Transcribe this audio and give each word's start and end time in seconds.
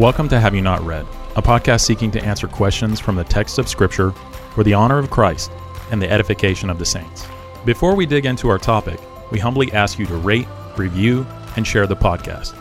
Welcome 0.00 0.30
to 0.30 0.40
Have 0.40 0.54
You 0.54 0.62
Not 0.62 0.80
Read, 0.80 1.04
a 1.36 1.42
podcast 1.42 1.82
seeking 1.82 2.10
to 2.12 2.24
answer 2.24 2.48
questions 2.48 2.98
from 2.98 3.16
the 3.16 3.24
text 3.24 3.58
of 3.58 3.68
Scripture 3.68 4.12
for 4.54 4.64
the 4.64 4.72
honor 4.72 4.96
of 4.96 5.10
Christ 5.10 5.52
and 5.90 6.00
the 6.00 6.10
edification 6.10 6.70
of 6.70 6.78
the 6.78 6.86
saints. 6.86 7.26
Before 7.66 7.94
we 7.94 8.06
dig 8.06 8.24
into 8.24 8.48
our 8.48 8.56
topic, 8.56 8.98
we 9.30 9.38
humbly 9.38 9.70
ask 9.72 9.98
you 9.98 10.06
to 10.06 10.16
rate, 10.16 10.48
review, 10.78 11.26
and 11.56 11.66
share 11.66 11.86
the 11.86 11.96
podcast. 11.96 12.54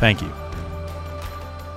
Thank 0.00 0.20
you. 0.20 0.32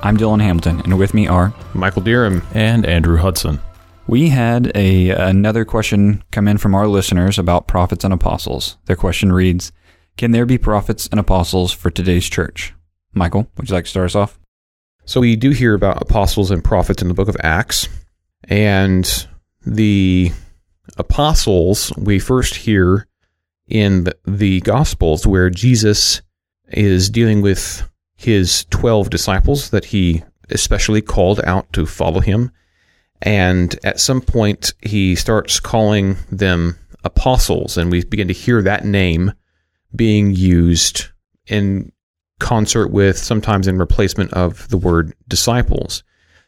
I'm 0.01 0.17
Dillon 0.17 0.39
Hamilton, 0.39 0.79
and 0.79 0.97
with 0.97 1.13
me 1.13 1.27
are 1.27 1.53
Michael 1.75 2.01
Deerham. 2.01 2.43
And 2.51 2.83
Andrew 2.83 3.17
Hudson. 3.17 3.59
we 4.07 4.29
had 4.29 4.71
a 4.73 5.11
another 5.11 5.63
question 5.63 6.23
come 6.31 6.47
in 6.47 6.57
from 6.57 6.73
our 6.73 6.87
listeners 6.87 7.37
about 7.37 7.67
prophets 7.67 8.03
and 8.03 8.15
apostles. 8.15 8.77
Their 8.85 8.95
question 8.95 9.31
reads, 9.31 9.71
"Can 10.17 10.31
there 10.31 10.47
be 10.47 10.57
prophets 10.57 11.07
and 11.11 11.19
apostles 11.19 11.71
for 11.71 11.91
today's 11.91 12.27
church?" 12.27 12.73
Michael, 13.13 13.47
would 13.57 13.69
you 13.69 13.75
like 13.75 13.83
to 13.83 13.91
start 13.91 14.05
us 14.05 14.15
off? 14.15 14.39
So 15.05 15.19
we 15.19 15.35
do 15.35 15.49
hear 15.51 15.73
about 15.73 16.01
apostles 16.01 16.49
and 16.49 16.63
prophets 16.63 17.01
in 17.01 17.07
the 17.07 17.13
book 17.13 17.27
of 17.27 17.37
Acts. 17.41 17.89
And 18.45 19.27
the 19.65 20.31
apostles 20.97 21.91
we 21.97 22.19
first 22.19 22.55
hear 22.55 23.07
in 23.67 24.07
the, 24.25 24.61
Gospels 24.61 25.25
where 25.25 25.49
Jesus 25.49 26.21
is 26.69 27.09
dealing 27.09 27.41
with 27.41 27.89
his 28.15 28.65
12 28.69 29.09
disciples 29.09 29.69
that 29.71 29.85
he 29.85 30.23
especially 30.49 31.01
called 31.01 31.41
out 31.43 31.71
to 31.73 31.85
follow 31.85 32.19
him. 32.19 32.51
And 33.21 33.77
at 33.83 33.99
some 33.99 34.21
point, 34.21 34.73
he 34.81 35.15
starts 35.15 35.59
calling 35.59 36.17
them 36.29 36.77
apostles, 37.03 37.77
and 37.77 37.89
we 37.91 38.03
begin 38.03 38.27
to 38.27 38.33
hear 38.33 38.61
that 38.61 38.85
name 38.85 39.31
being 39.95 40.33
used 40.35 41.07
in 41.47 41.91
concert 42.39 42.89
with, 42.89 43.17
sometimes 43.17 43.67
in 43.67 43.77
replacement 43.77 44.33
of 44.33 44.67
the 44.69 44.77
word 44.77 45.13
disciples. 45.27 46.03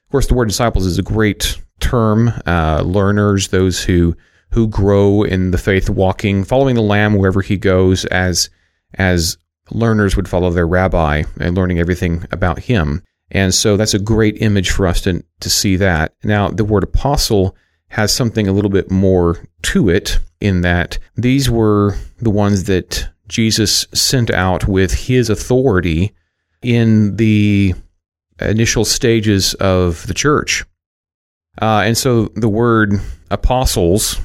Of 0.05 0.11
course, 0.11 0.27
the 0.27 0.33
word 0.33 0.47
disciples 0.47 0.85
is 0.85 0.97
a 0.97 1.03
great 1.03 1.59
term. 1.79 2.31
Uh, 2.45 2.81
learners, 2.85 3.49
those 3.49 3.83
who 3.83 4.15
who 4.51 4.67
grow 4.67 5.23
in 5.23 5.51
the 5.51 5.57
faith, 5.57 5.89
walking, 5.89 6.43
following 6.43 6.75
the 6.75 6.81
Lamb 6.81 7.15
wherever 7.15 7.41
he 7.41 7.57
goes, 7.57 8.05
as 8.05 8.49
as 8.95 9.37
learners 9.71 10.15
would 10.15 10.29
follow 10.29 10.51
their 10.51 10.67
rabbi 10.67 11.23
and 11.39 11.55
learning 11.55 11.79
everything 11.79 12.25
about 12.31 12.59
him. 12.59 13.03
And 13.31 13.53
so 13.53 13.75
that's 13.75 13.93
a 13.93 13.99
great 13.99 14.41
image 14.41 14.69
for 14.69 14.87
us 14.87 15.01
to 15.01 15.23
to 15.39 15.49
see 15.49 15.75
that. 15.77 16.13
Now, 16.23 16.49
the 16.49 16.65
word 16.65 16.83
apostle 16.83 17.55
has 17.89 18.13
something 18.13 18.47
a 18.47 18.51
little 18.51 18.69
bit 18.69 18.91
more 18.91 19.47
to 19.63 19.89
it 19.89 20.19
in 20.39 20.61
that 20.61 20.99
these 21.15 21.49
were 21.49 21.95
the 22.19 22.29
ones 22.29 22.65
that 22.65 23.09
Jesus 23.27 23.87
sent 23.93 24.31
out 24.31 24.67
with 24.67 24.93
his 24.93 25.29
authority 25.29 26.13
in 26.61 27.15
the 27.15 27.73
initial 28.39 28.85
stages 28.85 29.53
of 29.55 30.05
the 30.07 30.13
church. 30.13 30.65
Uh, 31.61 31.83
and 31.85 31.97
so 31.97 32.25
the 32.35 32.49
word 32.49 32.93
apostles 33.31 34.19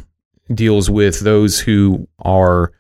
deals 0.53 0.91
with 0.91 1.21
those 1.21 1.61
who 1.61 2.09
are 2.21 2.73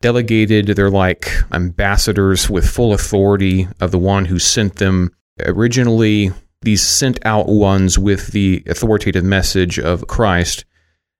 delegated. 0.00 0.66
They're 0.66 0.90
like 0.90 1.30
ambassadors 1.52 2.50
with 2.50 2.68
full 2.68 2.92
authority 2.92 3.66
of 3.80 3.90
the 3.90 3.98
one 3.98 4.26
who 4.26 4.38
sent 4.38 4.76
them. 4.76 5.10
Originally, 5.40 6.30
these 6.60 6.82
sent 6.82 7.24
out 7.24 7.48
ones 7.48 7.98
with 7.98 8.28
the 8.28 8.62
authoritative 8.66 9.24
message 9.24 9.78
of 9.78 10.06
Christ, 10.06 10.64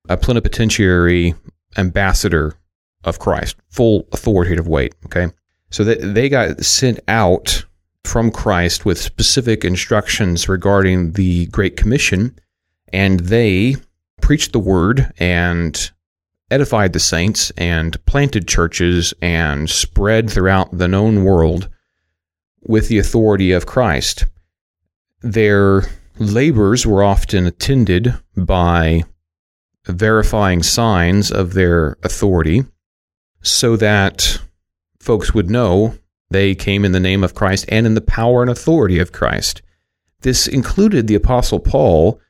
a 0.08 0.16
plenipotentiary 0.16 1.34
ambassador 1.76 2.54
of 3.04 3.18
Christ, 3.18 3.56
full 3.68 4.08
authoritative 4.12 4.68
weight. 4.68 4.94
Okay. 5.06 5.28
So 5.70 5.84
that 5.84 6.14
they 6.14 6.28
got 6.28 6.64
sent 6.64 7.00
out 7.08 7.64
from 8.04 8.30
Christ 8.30 8.84
with 8.84 8.98
specific 8.98 9.64
instructions 9.64 10.48
regarding 10.48 11.12
the 11.12 11.46
Great 11.46 11.76
Commission, 11.76 12.38
and 12.92 13.20
they 13.20 13.76
preached 14.20 14.52
the 14.52 14.58
word 14.58 15.12
and 15.18 15.90
edified 16.50 16.92
the 16.92 17.00
saints 17.00 17.50
and 17.56 18.02
planted 18.04 18.46
churches 18.46 19.14
and 19.20 19.68
spread 19.68 20.30
throughout 20.30 20.76
the 20.76 20.86
known 20.86 21.24
world 21.24 21.68
with 22.62 22.88
the 22.88 22.98
authority 22.98 23.52
of 23.52 23.66
Christ. 23.66 24.26
Their 25.22 25.82
labors 26.18 26.86
were 26.86 27.02
often 27.02 27.46
attended 27.46 28.14
by 28.36 29.02
verifying 29.86 30.62
signs 30.62 31.30
of 31.32 31.54
their 31.54 31.96
authority 32.02 32.64
so 33.44 33.76
that 33.76 34.40
folks 34.98 35.34
would 35.34 35.50
know 35.50 35.96
they 36.30 36.54
came 36.54 36.84
in 36.84 36.92
the 36.92 37.00
name 37.00 37.22
of 37.22 37.34
Christ 37.34 37.66
and 37.68 37.86
in 37.86 37.94
the 37.94 38.00
power 38.00 38.42
and 38.42 38.50
authority 38.50 38.98
of 38.98 39.12
Christ. 39.12 39.62
This 40.22 40.48
included 40.48 41.06
the 41.06 41.14
Apostle 41.14 41.60
Paul, 41.60 42.20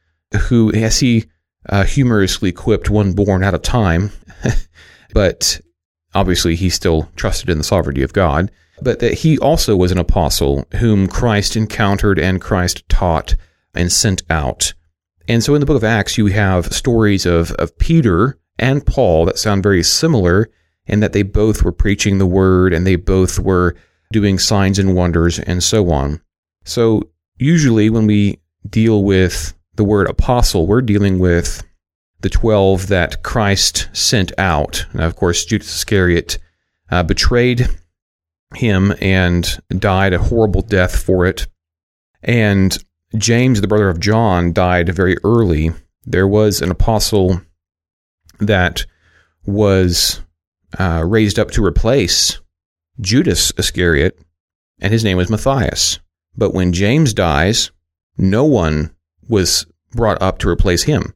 who, 0.49 0.73
as 0.73 0.99
he 1.01 1.27
uh, 1.69 1.85
humorously 1.85 2.53
quipped, 2.53 2.91
one 2.91 3.13
born 3.13 3.45
out 3.45 3.55
of 3.55 3.63
time, 3.63 4.11
but 5.15 5.61
obviously 6.15 6.57
he 6.57 6.69
still 6.69 7.09
trusted 7.17 7.49
in 7.49 7.59
the 7.59 7.65
sovereignty 7.65 8.03
of 8.03 8.13
God, 8.13 8.51
but 8.83 8.99
that 8.99 9.15
he 9.15 9.39
also 9.39 9.77
was 9.77 9.93
an 9.93 9.99
apostle 9.99 10.67
whom 10.77 11.07
Christ 11.07 11.57
encountered 11.57 12.19
and 12.19 12.41
Christ 12.41 12.87
taught 12.89 13.37
and 13.73 13.91
sent 13.93 14.23
out. 14.29 14.75
And 15.29 15.43
so 15.43 15.55
in 15.55 15.61
the 15.61 15.67
book 15.67 15.77
of 15.77 15.85
Acts, 15.85 16.19
you 16.19 16.27
have 16.27 16.75
stories 16.75 17.25
of, 17.25 17.53
of 17.53 17.79
Peter 17.79 18.39
and 18.59 18.85
Paul 18.85 19.25
that 19.27 19.39
sound 19.39 19.63
very 19.63 19.83
similar 19.83 20.51
and 20.87 21.03
that 21.03 21.13
they 21.13 21.23
both 21.23 21.63
were 21.63 21.73
preaching 21.73 22.19
the 22.19 22.27
word 22.27 22.73
and 22.73 22.87
they 22.87 22.97
both 22.97 23.39
were 23.39 23.75
doing 24.13 24.39
signs 24.39 24.79
and 24.79 24.95
wonders 24.95 25.39
and 25.39 25.63
so 25.63 25.91
on. 25.91 26.21
So, 26.65 27.03
usually 27.37 27.91
when 27.91 28.07
we 28.07 28.41
deal 28.69 29.05
with 29.05 29.55
the 29.75 29.85
word 29.85 30.09
apostle, 30.09 30.67
we're 30.67 30.83
dealing 30.83 31.19
with 31.19 31.63
the 32.21 32.31
12 32.31 32.87
that 32.89 33.23
Christ 33.23 33.89
sent 33.93 34.33
out. 34.39 34.87
Now, 34.95 35.07
of 35.07 35.17
course, 35.17 35.45
Judas 35.45 35.75
Iscariot 35.75 36.39
uh, 36.91 37.03
betrayed 37.03 37.69
him 38.55 38.95
and 39.01 39.59
died 39.69 40.15
a 40.15 40.19
horrible 40.19 40.63
death 40.63 41.03
for 41.03 41.27
it. 41.27 41.47
And 42.23 42.77
James, 43.17 43.61
the 43.61 43.69
brother 43.69 43.89
of 43.89 44.01
John, 44.01 44.53
died 44.53 44.89
very 44.89 45.17
early. 45.23 45.73
There 46.05 46.27
was 46.27 46.63
an 46.63 46.71
apostle 46.71 47.43
that 48.41 48.87
was 49.45 50.21
uh, 50.79 51.05
raised 51.07 51.39
up 51.39 51.51
to 51.53 51.65
replace 51.65 52.41
Judas 53.01 53.53
Iscariot, 53.59 54.19
and 54.81 54.93
his 54.93 55.05
name 55.05 55.17
was 55.17 55.31
Matthias. 55.31 56.01
But 56.37 56.55
when 56.55 56.73
James 56.73 57.15
dies, 57.15 57.71
no 58.17 58.45
one 58.45 58.95
was 59.29 59.67
brought 59.93 60.21
up 60.21 60.39
to 60.39 60.49
replace 60.49 60.85
him. 60.85 61.15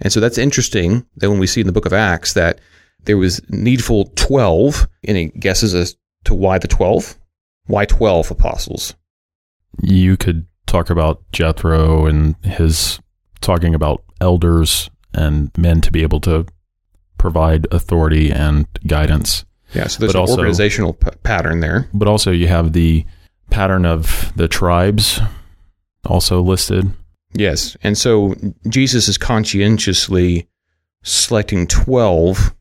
And 0.00 0.12
so 0.12 0.20
that's 0.20 0.38
interesting 0.38 1.06
that 1.16 1.30
when 1.30 1.40
we 1.40 1.46
see 1.46 1.60
in 1.60 1.66
the 1.66 1.72
book 1.72 1.86
of 1.86 1.92
Acts 1.92 2.34
that 2.34 2.60
there 3.04 3.16
was 3.16 3.40
needful 3.48 4.12
12. 4.16 4.86
Any 5.04 5.28
guesses 5.28 5.74
as 5.74 5.96
to 6.24 6.34
why 6.34 6.58
the 6.58 6.68
12? 6.68 7.16
Why 7.66 7.84
12 7.84 8.30
apostles? 8.30 8.94
You 9.82 10.16
could 10.16 10.46
talk 10.66 10.90
about 10.90 11.22
Jethro 11.32 12.06
and 12.06 12.36
his 12.44 13.00
talking 13.40 13.74
about 13.74 14.02
elders 14.20 14.90
and 15.14 15.50
men 15.56 15.80
to 15.80 15.92
be 15.92 16.02
able 16.02 16.20
to 16.20 16.46
provide 17.18 17.66
authority 17.70 18.30
and 18.30 18.66
guidance. 18.86 19.44
Yeah, 19.74 19.86
so 19.88 19.98
there's 20.00 20.12
But 20.12 20.18
an 20.18 20.20
also- 20.22 20.36
organizational 20.38 20.94
p- 20.94 21.10
pattern 21.22 21.60
there. 21.60 21.88
But 21.92 22.08
also, 22.08 22.30
you 22.30 22.48
have 22.48 22.72
the 22.72 23.04
pattern 23.50 23.84
of 23.84 24.32
the 24.36 24.48
tribes 24.48 25.20
also 26.06 26.40
listed. 26.40 26.90
Yes. 27.34 27.76
And 27.82 27.98
so 27.98 28.34
Jesus 28.68 29.08
is 29.08 29.18
conscientiously 29.18 30.48
selecting 31.02 31.66
12 31.66 32.54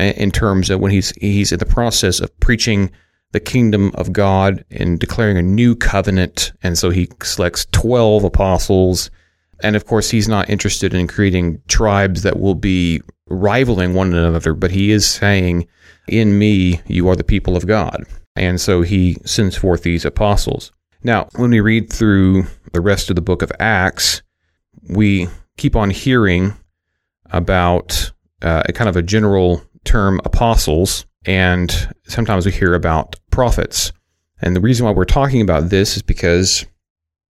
uh, 0.00 0.02
in 0.02 0.30
terms 0.30 0.70
of 0.70 0.80
when 0.80 0.90
he's 0.92 1.10
he's 1.20 1.52
in 1.52 1.58
the 1.58 1.66
process 1.66 2.20
of 2.20 2.38
preaching 2.40 2.90
the 3.32 3.40
kingdom 3.40 3.90
of 3.94 4.12
God 4.12 4.64
and 4.70 4.98
declaring 4.98 5.36
a 5.36 5.42
new 5.42 5.74
covenant 5.76 6.52
and 6.62 6.78
so 6.78 6.90
he 6.90 7.08
selects 7.22 7.66
12 7.72 8.24
apostles 8.24 9.10
and 9.62 9.76
of 9.76 9.86
course 9.86 10.10
he's 10.10 10.28
not 10.28 10.48
interested 10.50 10.92
in 10.94 11.06
creating 11.06 11.60
tribes 11.68 12.22
that 12.22 12.38
will 12.40 12.54
be 12.54 13.00
rivaling 13.28 13.94
one 13.94 14.14
another 14.14 14.54
but 14.54 14.70
he 14.70 14.92
is 14.92 15.08
saying 15.08 15.66
in 16.08 16.38
me 16.38 16.80
you 16.86 17.08
are 17.08 17.16
the 17.16 17.24
people 17.24 17.56
of 17.56 17.66
God. 17.66 18.04
And 18.36 18.60
so 18.60 18.82
he 18.82 19.16
sends 19.24 19.56
forth 19.56 19.82
these 19.82 20.04
apostles. 20.04 20.70
Now, 21.02 21.28
when 21.36 21.50
we 21.50 21.60
read 21.60 21.90
through 21.92 22.44
the 22.72 22.80
rest 22.80 23.10
of 23.10 23.16
the 23.16 23.22
book 23.22 23.42
of 23.42 23.52
Acts, 23.58 24.22
we 24.88 25.28
keep 25.56 25.74
on 25.74 25.90
hearing 25.90 26.54
about 27.30 28.12
uh, 28.42 28.62
a 28.66 28.72
kind 28.72 28.88
of 28.88 28.96
a 28.96 29.02
general 29.02 29.62
term 29.84 30.20
apostles, 30.24 31.06
and 31.24 31.94
sometimes 32.06 32.44
we 32.44 32.52
hear 32.52 32.74
about 32.74 33.16
prophets. 33.30 33.92
And 34.42 34.54
the 34.54 34.60
reason 34.60 34.84
why 34.84 34.92
we're 34.92 35.04
talking 35.04 35.40
about 35.40 35.70
this 35.70 35.96
is 35.96 36.02
because 36.02 36.66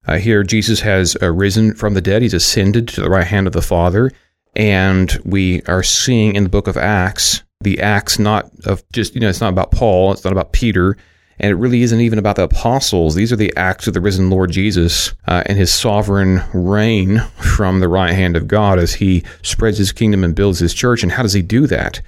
uh, 0.07 0.19
here 0.19 0.43
Jesus 0.43 0.81
has 0.81 1.17
arisen 1.23 1.75
from 1.75 1.95
the 1.95 2.01
dead, 2.01 2.23
he's 2.23 2.35
ascended 2.35 2.89
to 2.89 3.01
the 3.01 3.11
right 3.11 3.27
hand 3.27 3.47
of 3.47 3.53
the 3.53 3.63
Father, 3.63 4.11
and 4.57 5.17
we 5.25 5.63
are 5.63 5.83
seeing 5.83 6.35
in 6.35 6.43
the 6.43 6.49
book 6.49 6.67
of 6.67 6.77
Acts 6.77 7.45
the 7.63 7.81
acts 7.81 8.19
not 8.19 8.51
of 8.67 8.83
just, 8.93 9.15
you 9.15 9.21
know, 9.21 9.29
it's 9.29 9.41
not 9.41 9.53
about 9.53 9.71
Paul, 9.71 10.13
it's 10.13 10.25
not 10.25 10.33
about 10.33 10.53
Peter, 10.53 10.97
And 11.39 11.51
it 11.51 11.57
really 11.57 11.83
isn't 11.83 12.01
even 12.01 12.19
about 12.19 12.37
the 12.37 12.45
apostles. 12.45 13.15
These 13.15 13.33
are 13.33 13.37
the 13.37 13.55
acts 13.57 13.87
of 13.87 13.95
the 13.95 14.01
risen 14.01 14.31
Lord 14.31 14.51
Jesus 14.51 15.13
uh, 15.27 15.43
and 15.47 15.59
his 15.59 15.73
sovereign 15.73 16.43
reign 16.55 17.19
from 17.39 17.81
the 17.81 17.89
right 17.89 18.15
hand 18.15 18.37
of 18.37 18.49
God 18.49 18.79
as 18.79 18.95
he 18.95 19.23
spreads 19.43 19.79
his 19.79 19.93
kingdom 19.93 20.25
and 20.25 20.35
builds 20.35 20.59
his 20.59 20.73
church. 20.73 21.03
And 21.03 21.13
how 21.13 21.23
does 21.23 21.35
he 21.35 21.43
do 21.43 21.67
that? 21.67 22.01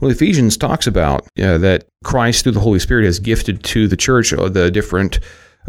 Well, 0.00 0.10
Ephesians 0.10 0.56
talks 0.56 0.86
about 0.86 1.22
uh, 1.38 1.58
that 1.58 1.84
Christ, 2.04 2.44
through 2.44 2.52
the 2.52 2.60
Holy 2.60 2.78
Spirit, 2.78 3.04
has 3.04 3.18
gifted 3.18 3.62
to 3.64 3.86
the 3.86 3.98
church 3.98 4.32
uh, 4.32 4.48
the 4.48 4.70
different 4.70 5.20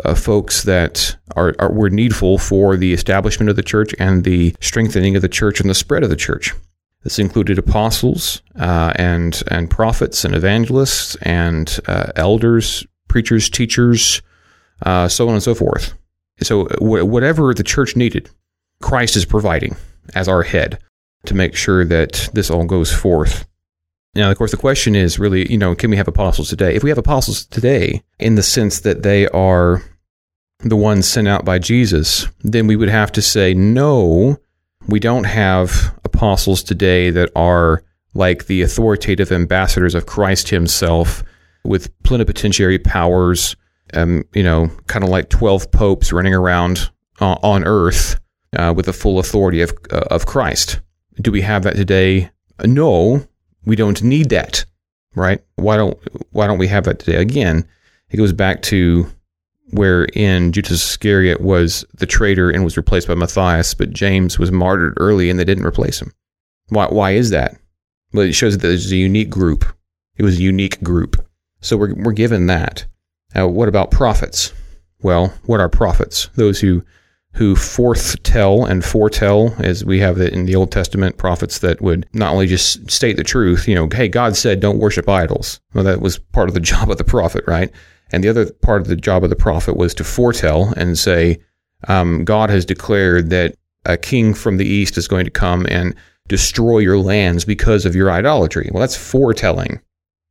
uh, 0.03 0.15
folks 0.15 0.63
that 0.63 1.15
are, 1.35 1.55
are 1.59 1.71
were 1.71 1.89
needful 1.89 2.37
for 2.37 2.77
the 2.77 2.93
establishment 2.93 3.49
of 3.49 3.55
the 3.55 3.63
church 3.63 3.93
and 3.99 4.23
the 4.23 4.55
strengthening 4.59 5.15
of 5.15 5.21
the 5.21 5.29
church 5.29 5.59
and 5.59 5.69
the 5.69 5.75
spread 5.75 6.03
of 6.03 6.09
the 6.09 6.15
church. 6.15 6.53
This 7.03 7.19
included 7.19 7.57
apostles 7.57 8.41
uh, 8.59 8.93
and 8.95 9.41
and 9.49 9.69
prophets 9.69 10.23
and 10.23 10.35
evangelists 10.35 11.15
and 11.23 11.79
uh, 11.87 12.11
elders, 12.15 12.85
preachers, 13.07 13.49
teachers, 13.49 14.21
uh, 14.85 15.07
so 15.07 15.27
on 15.27 15.33
and 15.33 15.43
so 15.43 15.55
forth. 15.55 15.93
So 16.41 16.65
whatever 16.79 17.53
the 17.53 17.63
church 17.63 17.95
needed, 17.95 18.29
Christ 18.81 19.15
is 19.15 19.25
providing 19.25 19.75
as 20.15 20.27
our 20.27 20.43
head 20.43 20.79
to 21.25 21.35
make 21.35 21.55
sure 21.55 21.85
that 21.85 22.29
this 22.33 22.49
all 22.49 22.65
goes 22.65 22.91
forth. 22.91 23.45
Now, 24.13 24.29
of 24.29 24.37
course, 24.37 24.51
the 24.51 24.57
question 24.57 24.95
is 24.95 25.19
really, 25.19 25.49
you 25.49 25.57
know, 25.57 25.73
can 25.73 25.89
we 25.89 25.97
have 25.97 26.07
apostles 26.07 26.49
today? 26.49 26.75
If 26.75 26.83
we 26.83 26.89
have 26.89 26.97
apostles 26.97 27.45
today, 27.45 28.03
in 28.19 28.35
the 28.35 28.43
sense 28.43 28.81
that 28.81 29.03
they 29.03 29.27
are 29.29 29.81
the 30.59 30.75
ones 30.75 31.07
sent 31.07 31.27
out 31.27 31.45
by 31.45 31.59
Jesus, 31.59 32.27
then 32.41 32.67
we 32.67 32.75
would 32.75 32.89
have 32.89 33.11
to 33.13 33.21
say, 33.21 33.53
no, 33.53 34.37
we 34.87 34.99
don't 34.99 35.23
have 35.23 35.97
apostles 36.03 36.61
today 36.61 37.09
that 37.09 37.29
are 37.35 37.83
like 38.13 38.47
the 38.47 38.61
authoritative 38.61 39.31
ambassadors 39.31 39.95
of 39.95 40.05
Christ 40.05 40.49
himself 40.49 41.23
with 41.63 41.91
plenipotentiary 42.03 42.79
powers, 42.79 43.55
um, 43.93 44.23
you 44.33 44.43
know, 44.43 44.69
kind 44.87 45.03
of 45.03 45.09
like 45.09 45.29
12 45.29 45.71
popes 45.71 46.11
running 46.11 46.33
around 46.33 46.91
uh, 47.21 47.37
on 47.43 47.63
earth 47.63 48.19
uh, 48.57 48.73
with 48.75 48.87
the 48.87 48.93
full 48.93 49.19
authority 49.19 49.61
of, 49.61 49.71
uh, 49.91 50.03
of 50.11 50.25
Christ. 50.25 50.81
Do 51.21 51.31
we 51.31 51.41
have 51.41 51.63
that 51.63 51.75
today? 51.75 52.29
No, 52.65 53.25
we 53.65 53.75
don't 53.75 54.01
need 54.03 54.29
that, 54.29 54.65
right? 55.15 55.43
Why 55.55 55.77
don't 55.77 55.97
why 56.31 56.47
don't 56.47 56.57
we 56.57 56.67
have 56.67 56.85
that 56.85 56.99
today? 56.99 57.17
Again, 57.17 57.67
it 58.09 58.17
goes 58.17 58.33
back 58.33 58.61
to 58.63 59.07
wherein 59.71 60.51
Judas 60.51 60.83
Iscariot 60.83 61.41
was 61.41 61.85
the 61.93 62.05
traitor 62.05 62.49
and 62.49 62.63
was 62.63 62.77
replaced 62.77 63.07
by 63.07 63.15
Matthias, 63.15 63.73
but 63.73 63.91
James 63.91 64.37
was 64.37 64.51
martyred 64.51 64.93
early 64.97 65.29
and 65.29 65.39
they 65.39 65.45
didn't 65.45 65.65
replace 65.65 66.01
him. 66.01 66.13
Why 66.69 66.87
why 66.87 67.11
is 67.11 67.29
that? 67.29 67.57
Well, 68.13 68.25
it 68.25 68.33
shows 68.33 68.57
that 68.57 68.67
there's 68.67 68.91
a 68.91 68.97
unique 68.97 69.29
group. 69.29 69.65
It 70.17 70.23
was 70.23 70.39
a 70.39 70.43
unique 70.43 70.81
group. 70.83 71.25
So 71.61 71.77
we're 71.77 71.93
we're 71.95 72.11
given 72.11 72.47
that. 72.47 72.85
Now, 73.33 73.47
what 73.47 73.69
about 73.69 73.91
prophets? 73.91 74.51
Well, 75.01 75.33
what 75.45 75.59
are 75.59 75.69
prophets? 75.69 76.29
Those 76.35 76.59
who 76.59 76.83
who 77.33 77.55
forthtell 77.55 78.69
and 78.69 78.83
foretell, 78.83 79.55
as 79.59 79.85
we 79.85 79.99
have 79.99 80.19
it 80.19 80.33
in 80.33 80.45
the 80.45 80.55
Old 80.55 80.71
Testament, 80.71 81.17
prophets 81.17 81.59
that 81.59 81.81
would 81.81 82.05
not 82.13 82.33
only 82.33 82.45
just 82.45 82.89
state 82.91 83.15
the 83.15 83.23
truth, 83.23 83.67
you 83.67 83.75
know, 83.75 83.87
hey, 83.91 84.07
God 84.07 84.35
said 84.35 84.59
don't 84.59 84.79
worship 84.79 85.07
idols. 85.07 85.59
Well, 85.73 85.83
that 85.85 86.01
was 86.01 86.17
part 86.17 86.49
of 86.49 86.55
the 86.55 86.59
job 86.71 86.91
of 86.91 86.97
the 86.97 87.03
prophet, 87.03 87.43
right? 87.47 87.71
And 88.11 88.23
the 88.23 88.29
other 88.29 88.51
part 88.51 88.81
of 88.81 88.87
the 88.87 88.95
job 88.97 89.23
of 89.23 89.29
the 89.29 89.35
prophet 89.35 89.77
was 89.77 89.93
to 89.95 90.03
foretell 90.03 90.73
and 90.75 90.99
say, 90.99 91.39
um, 91.87 92.25
God 92.25 92.49
has 92.49 92.65
declared 92.65 93.29
that 93.29 93.55
a 93.85 93.97
king 93.97 94.33
from 94.33 94.57
the 94.57 94.67
east 94.67 94.97
is 94.97 95.07
going 95.07 95.25
to 95.25 95.31
come 95.31 95.65
and 95.69 95.95
destroy 96.27 96.79
your 96.79 96.97
lands 96.97 97.45
because 97.45 97.85
of 97.85 97.95
your 97.95 98.11
idolatry. 98.11 98.69
Well, 98.71 98.81
that's 98.81 98.95
foretelling. 98.95 99.81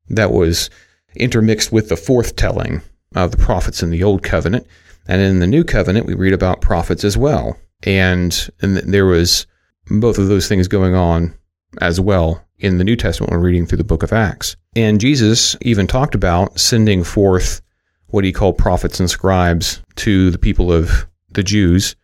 That 0.09 0.33
was 0.33 0.71
intermixed 1.17 1.73
with 1.73 1.89
the 1.89 1.97
forthtelling 1.97 2.83
of 3.17 3.33
the 3.33 3.37
prophets 3.37 3.83
in 3.83 3.91
the 3.91 4.03
Old 4.03 4.23
Covenant. 4.23 4.67
And 5.11 5.21
in 5.21 5.41
the 5.41 5.47
New 5.49 5.65
Covenant, 5.65 6.07
we 6.07 6.15
read 6.15 6.33
about 6.33 6.61
prophets 6.61 7.03
as 7.03 7.19
well. 7.19 7.59
And, 7.83 8.49
and 8.63 8.77
there 8.77 9.07
was 9.07 9.45
both 9.91 10.19
of 10.19 10.29
those 10.29 10.47
things 10.47 10.69
going 10.69 10.95
on 10.95 11.35
as 11.81 12.01
well 12.01 12.47
in 12.61 12.79
the 12.79 12.85
New 12.85 12.95
Testament 12.95 13.33
when 13.33 13.41
reading 13.41 13.67
through 13.67 13.79
the 13.79 13.85
book 13.85 14.05
of 14.05 14.13
Acts. 14.13 14.55
And 14.77 15.01
Jesus 15.01 15.57
even 15.63 15.89
talked 15.89 16.15
about 16.15 16.61
sending 16.61 17.03
forth 17.03 17.61
what 18.11 18.23
he 18.23 18.33
called 18.33 18.57
prophets 18.57 19.01
and 19.01 19.11
scribes 19.11 19.83
to 19.97 20.31
the 20.31 20.39
people 20.39 20.73
of 20.73 21.09
the 21.33 21.43
Jews 21.43 21.97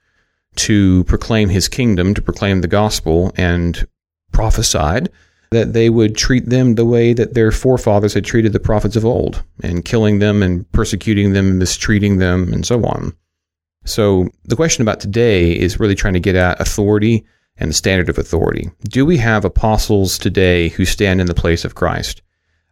to 0.56 1.04
proclaim 1.04 1.48
his 1.48 1.68
kingdom, 1.68 2.12
to 2.12 2.22
proclaim 2.22 2.60
the 2.60 2.66
gospel, 2.66 3.32
and 3.36 3.86
prophesied 4.32 5.10
that 5.50 5.72
they 5.72 5.90
would 5.90 6.16
treat 6.16 6.48
them 6.48 6.74
the 6.74 6.84
way 6.84 7.12
that 7.12 7.34
their 7.34 7.52
forefathers 7.52 8.14
had 8.14 8.24
treated 8.24 8.52
the 8.52 8.60
prophets 8.60 8.96
of 8.96 9.04
old, 9.04 9.42
and 9.62 9.84
killing 9.84 10.18
them 10.18 10.42
and 10.42 10.70
persecuting 10.72 11.32
them 11.32 11.48
and 11.48 11.58
mistreating 11.58 12.18
them 12.18 12.52
and 12.52 12.66
so 12.66 12.84
on. 12.84 13.12
So 13.84 14.28
the 14.44 14.56
question 14.56 14.82
about 14.82 15.00
today 15.00 15.52
is 15.52 15.78
really 15.78 15.94
trying 15.94 16.14
to 16.14 16.20
get 16.20 16.34
at 16.34 16.60
authority 16.60 17.24
and 17.56 17.70
the 17.70 17.74
standard 17.74 18.08
of 18.08 18.18
authority. 18.18 18.70
Do 18.84 19.06
we 19.06 19.16
have 19.18 19.44
apostles 19.44 20.18
today 20.18 20.68
who 20.68 20.84
stand 20.84 21.20
in 21.20 21.26
the 21.26 21.34
place 21.34 21.64
of 21.64 21.74
Christ? 21.74 22.22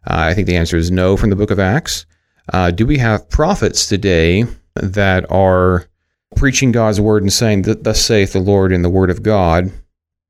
Uh, 0.05 0.27
I 0.29 0.33
think 0.33 0.47
the 0.47 0.57
answer 0.57 0.77
is 0.77 0.91
no 0.91 1.17
from 1.17 1.29
the 1.29 1.35
book 1.35 1.51
of 1.51 1.59
Acts. 1.59 2.05
Uh, 2.51 2.69
do 2.71 2.85
we 2.85 2.97
have 2.99 3.29
prophets 3.29 3.87
today 3.87 4.43
that 4.75 5.29
are 5.31 5.87
preaching 6.35 6.71
God's 6.71 7.01
word 7.01 7.23
and 7.23 7.33
saying, 7.33 7.63
Thus 7.63 8.03
saith 8.03 8.33
the 8.33 8.39
Lord 8.39 8.71
in 8.71 8.81
the 8.81 8.89
word 8.89 9.09
of 9.09 9.23
God, 9.23 9.71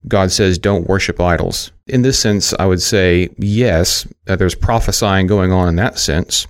God 0.07 0.31
says, 0.31 0.57
don't 0.57 0.87
worship 0.87 1.19
idols. 1.19 1.71
In 1.87 2.01
this 2.01 2.19
sense, 2.19 2.53
I 2.59 2.65
would 2.65 2.81
say 2.81 3.29
yes, 3.37 4.07
uh, 4.27 4.35
there's 4.35 4.55
prophesying 4.55 5.27
going 5.27 5.51
on 5.51 5.67
in 5.67 5.75
that 5.77 5.97
sense. 5.97 6.47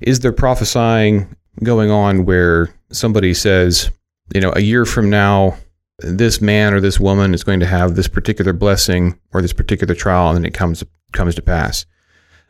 Is 0.00 0.20
there 0.20 0.32
prophesying 0.32 1.34
going 1.62 1.90
on 1.90 2.24
where 2.24 2.74
somebody 2.92 3.34
says, 3.34 3.90
you 4.34 4.40
know, 4.40 4.52
a 4.54 4.60
year 4.60 4.84
from 4.84 5.10
now, 5.10 5.56
this 6.00 6.40
man 6.40 6.74
or 6.74 6.80
this 6.80 7.00
woman 7.00 7.32
is 7.32 7.44
going 7.44 7.60
to 7.60 7.66
have 7.66 7.96
this 7.96 8.08
particular 8.08 8.52
blessing 8.52 9.18
or 9.32 9.40
this 9.40 9.52
particular 9.52 9.94
trial, 9.94 10.28
and 10.28 10.36
then 10.36 10.44
it 10.44 10.54
comes 10.54 10.84
comes 11.12 11.34
to 11.34 11.42
pass? 11.42 11.86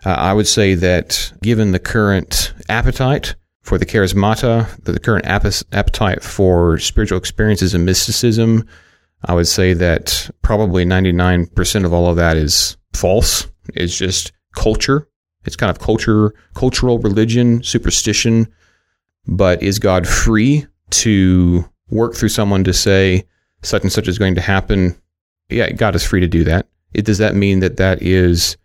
Uh, 0.05 0.11
I 0.11 0.33
would 0.33 0.49
say 0.49 0.75
that 0.75 1.33
given 1.43 1.73
the 1.73 1.79
current 1.79 2.53
appetite 2.69 3.35
for 3.63 3.79
the 3.79 3.87
charismata, 3.87 4.83
the 4.83 4.99
current 4.99 5.27
appetite 5.27 6.23
for 6.23 6.79
spiritual 6.79 7.19
experiences 7.19 7.75
and 7.75 7.85
mysticism, 7.85 8.67
I 9.25 9.35
would 9.35 9.49
say 9.49 9.73
that 9.73 10.31
probably 10.43 10.85
99% 10.85 11.85
of 11.85 11.93
all 11.93 12.09
of 12.09 12.17
that 12.17 12.37
is 12.37 12.77
false. 12.93 13.49
It's 13.75 13.97
just 13.97 14.33
culture. 14.55 15.09
It's 15.45 15.57
kind 15.57 15.71
of 15.71 15.79
culture, 15.79 16.35
cultural 16.55 16.99
religion, 16.99 17.63
superstition. 17.63 18.49
But 19.27 19.63
is 19.63 19.79
God 19.79 20.07
free 20.07 20.67
to 20.91 21.65
work 21.91 22.15
through 22.15 22.29
someone 22.29 22.65
to 22.65 22.73
say 22.73 23.25
such 23.63 23.83
and 23.83 23.93
such 23.93 24.09
is 24.09 24.19
going 24.19 24.35
to 24.35 24.41
happen? 24.41 25.01
Yeah, 25.49 25.71
God 25.71 25.95
is 25.95 26.05
free 26.05 26.21
to 26.21 26.29
do 26.29 26.45
that. 26.45 26.69
It, 26.95 27.05
does 27.05 27.19
that 27.19 27.35
mean 27.35 27.61
that 27.61 27.77
that 27.77 28.03
is 28.03 28.57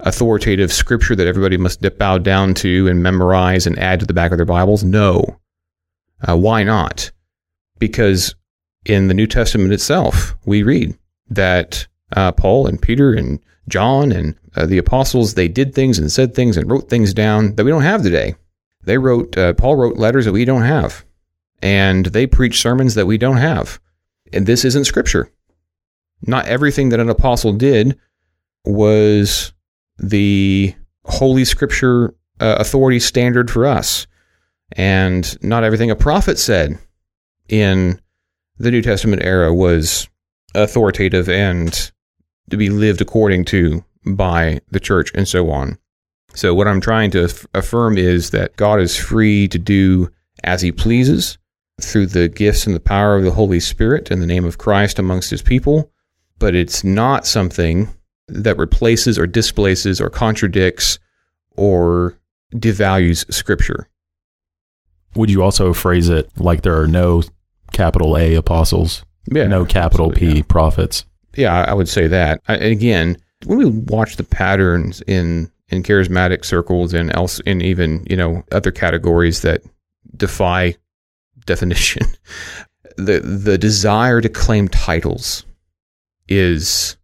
authoritative 0.00 0.72
scripture 0.72 1.14
that 1.14 1.26
everybody 1.26 1.56
must 1.56 1.80
bow 1.98 2.18
down 2.18 2.54
to 2.54 2.88
and 2.88 3.02
memorize 3.02 3.66
and 3.66 3.78
add 3.78 4.00
to 4.00 4.06
the 4.06 4.14
back 4.14 4.32
of 4.32 4.38
their 4.38 4.44
Bibles? 4.44 4.82
No. 4.82 5.40
Uh, 6.26 6.36
why 6.36 6.62
not? 6.62 7.10
Because 7.78 8.34
in 8.84 9.08
the 9.08 9.14
New 9.14 9.26
Testament 9.26 9.72
itself, 9.72 10.36
we 10.44 10.62
read 10.62 10.96
that 11.30 11.86
uh, 12.12 12.32
Paul 12.32 12.66
and 12.66 12.80
Peter 12.80 13.12
and 13.12 13.40
John 13.68 14.12
and 14.12 14.36
uh, 14.56 14.66
the 14.66 14.78
apostles 14.78 15.34
they 15.34 15.48
did 15.48 15.74
things 15.74 15.98
and 15.98 16.12
said 16.12 16.34
things 16.34 16.56
and 16.56 16.70
wrote 16.70 16.88
things 16.88 17.14
down 17.14 17.54
that 17.54 17.64
we 17.64 17.70
don't 17.70 17.82
have 17.82 18.02
today. 18.02 18.34
They 18.84 18.98
wrote 18.98 19.36
uh, 19.36 19.54
Paul 19.54 19.76
wrote 19.76 19.96
letters 19.96 20.26
that 20.26 20.32
we 20.32 20.44
don't 20.44 20.62
have, 20.62 21.04
and 21.62 22.06
they 22.06 22.26
preached 22.26 22.60
sermons 22.60 22.94
that 22.94 23.06
we 23.06 23.16
don't 23.16 23.38
have. 23.38 23.80
And 24.32 24.46
this 24.46 24.64
isn't 24.64 24.84
scripture. 24.84 25.30
Not 26.22 26.46
everything 26.46 26.90
that 26.90 27.00
an 27.00 27.08
apostle 27.08 27.52
did 27.52 27.98
was 28.64 29.52
the 29.98 30.74
holy 31.04 31.44
scripture 31.44 32.14
uh, 32.40 32.56
authority 32.58 33.00
standard 33.00 33.50
for 33.50 33.66
us, 33.66 34.06
and 34.72 35.36
not 35.42 35.64
everything 35.64 35.90
a 35.90 35.96
prophet 35.96 36.38
said 36.38 36.78
in 37.48 38.00
the 38.58 38.70
New 38.70 38.82
Testament 38.82 39.22
era 39.24 39.52
was 39.52 40.08
authoritative 40.54 41.28
and 41.28 41.90
to 42.50 42.56
be 42.56 42.70
lived 42.70 43.00
according 43.00 43.44
to 43.46 43.84
by 44.06 44.60
the 44.70 44.80
church 44.80 45.10
and 45.14 45.26
so 45.26 45.50
on. 45.50 45.78
So, 46.34 46.54
what 46.54 46.68
I'm 46.68 46.80
trying 46.80 47.10
to 47.12 47.28
affirm 47.54 47.96
is 47.96 48.30
that 48.30 48.56
God 48.56 48.80
is 48.80 48.96
free 48.96 49.48
to 49.48 49.58
do 49.58 50.10
as 50.42 50.62
he 50.62 50.72
pleases 50.72 51.38
through 51.80 52.06
the 52.06 52.28
gifts 52.28 52.66
and 52.66 52.74
the 52.74 52.80
power 52.80 53.16
of 53.16 53.24
the 53.24 53.30
Holy 53.32 53.60
Spirit 53.60 54.10
in 54.10 54.20
the 54.20 54.26
name 54.26 54.44
of 54.44 54.58
Christ 54.58 54.98
amongst 54.98 55.30
his 55.30 55.42
people, 55.42 55.90
but 56.38 56.54
it's 56.54 56.84
not 56.84 57.26
something 57.26 57.88
that 58.28 58.58
replaces 58.58 59.18
or 59.18 59.26
displaces 59.26 60.00
or 60.00 60.10
contradicts 60.10 60.98
or 61.56 62.18
devalues 62.54 63.32
Scripture. 63.32 63.88
Would 65.14 65.30
you 65.30 65.42
also 65.42 65.72
phrase 65.72 66.08
it 66.08 66.28
like 66.38 66.62
there 66.62 66.80
are 66.80 66.88
no 66.88 67.22
capital 67.72 68.16
A 68.16 68.34
apostles, 68.34 69.04
yeah, 69.30 69.46
no 69.46 69.64
capital 69.64 70.10
P 70.10 70.36
yeah. 70.36 70.42
prophets. 70.48 71.04
Yeah, 71.36 71.64
I 71.64 71.74
would 71.74 71.88
say 71.88 72.06
that. 72.06 72.40
I, 72.46 72.56
again, 72.56 73.16
when 73.46 73.58
we 73.58 73.66
watch 73.66 74.16
the 74.16 74.24
patterns 74.24 75.02
in 75.06 75.50
in 75.68 75.82
charismatic 75.82 76.44
circles 76.44 76.94
and 76.94 77.14
else 77.14 77.40
in 77.40 77.60
even 77.60 78.06
you 78.08 78.16
know 78.16 78.44
other 78.52 78.70
categories 78.70 79.42
that 79.42 79.62
defy 80.16 80.74
definition. 81.46 82.06
the 82.96 83.20
the 83.20 83.58
desire 83.58 84.20
to 84.20 84.28
claim 84.28 84.68
titles 84.68 85.44
is 86.28 86.96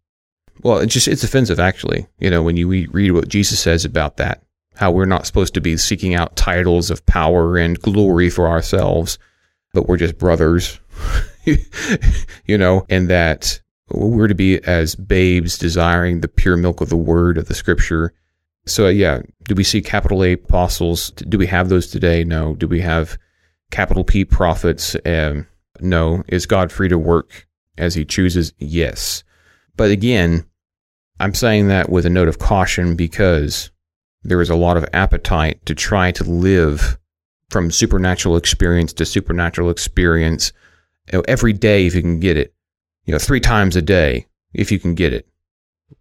well, 0.63 0.79
it's 0.79 0.93
just 0.93 1.09
it's 1.09 1.25
offensive 1.25 1.59
actually. 1.59 2.07
You 2.19 2.31
know, 2.31 2.43
when 2.43 2.57
you 2.57 2.69
read 2.69 3.13
what 3.13 3.29
Jesus 3.29 3.61
says 3.61 3.85
about 3.85 4.17
that, 4.19 4.43
how 4.77 4.91
we're 4.91 5.05
not 5.05 5.27
supposed 5.27 5.55
to 5.55 5.61
be 5.61 5.77
seeking 5.77 6.15
out 6.15 6.37
titles 6.37 6.91
of 6.91 7.05
power 7.07 7.57
and 7.57 7.81
glory 7.81 8.31
for 8.31 8.49
ourselves, 8.49 9.19
but 9.73 9.89
we're 9.89 9.97
just 9.97 10.19
brothers. 10.19 10.81
you 12.47 12.59
know, 12.59 12.85
and 12.89 13.09
that 13.09 13.61
we're 13.93 14.29
to 14.29 14.35
be 14.35 14.63
as 14.65 14.95
babes 14.95 15.59
desiring 15.59 16.21
the 16.21 16.29
pure 16.29 16.57
milk 16.57 16.81
of 16.81 16.89
the 16.89 16.97
word 16.97 17.39
of 17.39 17.49
the 17.49 17.55
scripture. 17.55 18.13
So 18.67 18.89
yeah, 18.89 19.21
do 19.45 19.55
we 19.55 19.65
see 19.65 19.83
capital 19.83 20.23
A 20.23 20.33
apostles? 20.33 21.11
Do 21.11 21.39
we 21.39 21.47
have 21.47 21.69
those 21.69 21.89
today? 21.89 22.25
No. 22.25 22.55
Do 22.55 22.69
we 22.69 22.81
have 22.81 23.19
capital 23.71 24.05
P 24.05 24.25
prophets? 24.25 24.97
Um, 25.05 25.47
no. 25.81 26.23
Is 26.29 26.47
God 26.47 26.71
free 26.71 26.89
to 26.89 26.99
work 26.99 27.49
as 27.79 27.95
he 27.95 28.05
chooses? 28.05 28.53
Yes. 28.59 29.25
But 29.77 29.91
again, 29.91 30.45
I'm 31.19 31.35
saying 31.35 31.69
that 31.69 31.91
with 31.91 32.07
a 32.07 32.11
note 32.11 32.29
of 32.29 32.39
caution 32.39 32.97
because 32.97 33.71
there 34.23 34.41
is 34.41 34.51
a 34.51 34.57
lot 34.57 34.77
of 34.77 34.87
appetite 34.93 35.65
to 35.67 35.75
try 35.75 36.13
to 36.13 36.25
live 36.25 36.99
from 37.51 37.71
supernatural 37.71 38.37
experience 38.37 38.93
to 38.95 39.05
supernatural 39.05 39.71
experience 39.71 40.53
you 41.13 41.19
know, 41.19 41.25
every 41.27 41.53
day 41.53 41.87
if 41.87 41.95
you 41.95 42.03
can 42.03 42.21
get 42.21 42.37
it, 42.37 42.55
you 43.05 43.13
know, 43.13 43.19
three 43.19 43.41
times 43.41 43.77
a 43.77 43.83
day 43.83 44.27
if 44.55 44.71
you 44.71 44.79
can 44.79 44.95
get 44.95 45.13
it, 45.13 45.29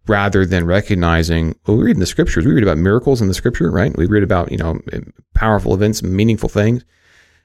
rather 0.06 0.46
than 0.46 0.64
recognizing, 0.66 1.56
well, 1.66 1.76
we 1.76 1.84
read 1.84 1.96
in 1.96 2.00
the 2.00 2.06
scriptures, 2.06 2.46
we 2.46 2.52
read 2.52 2.62
about 2.62 2.78
miracles 2.78 3.20
in 3.20 3.28
the 3.28 3.34
scripture, 3.34 3.70
right? 3.70 3.96
We 3.96 4.06
read 4.06 4.22
about, 4.22 4.50
you 4.50 4.58
know, 4.58 4.80
powerful 5.34 5.74
events, 5.74 6.02
meaningful 6.02 6.48
things. 6.48 6.84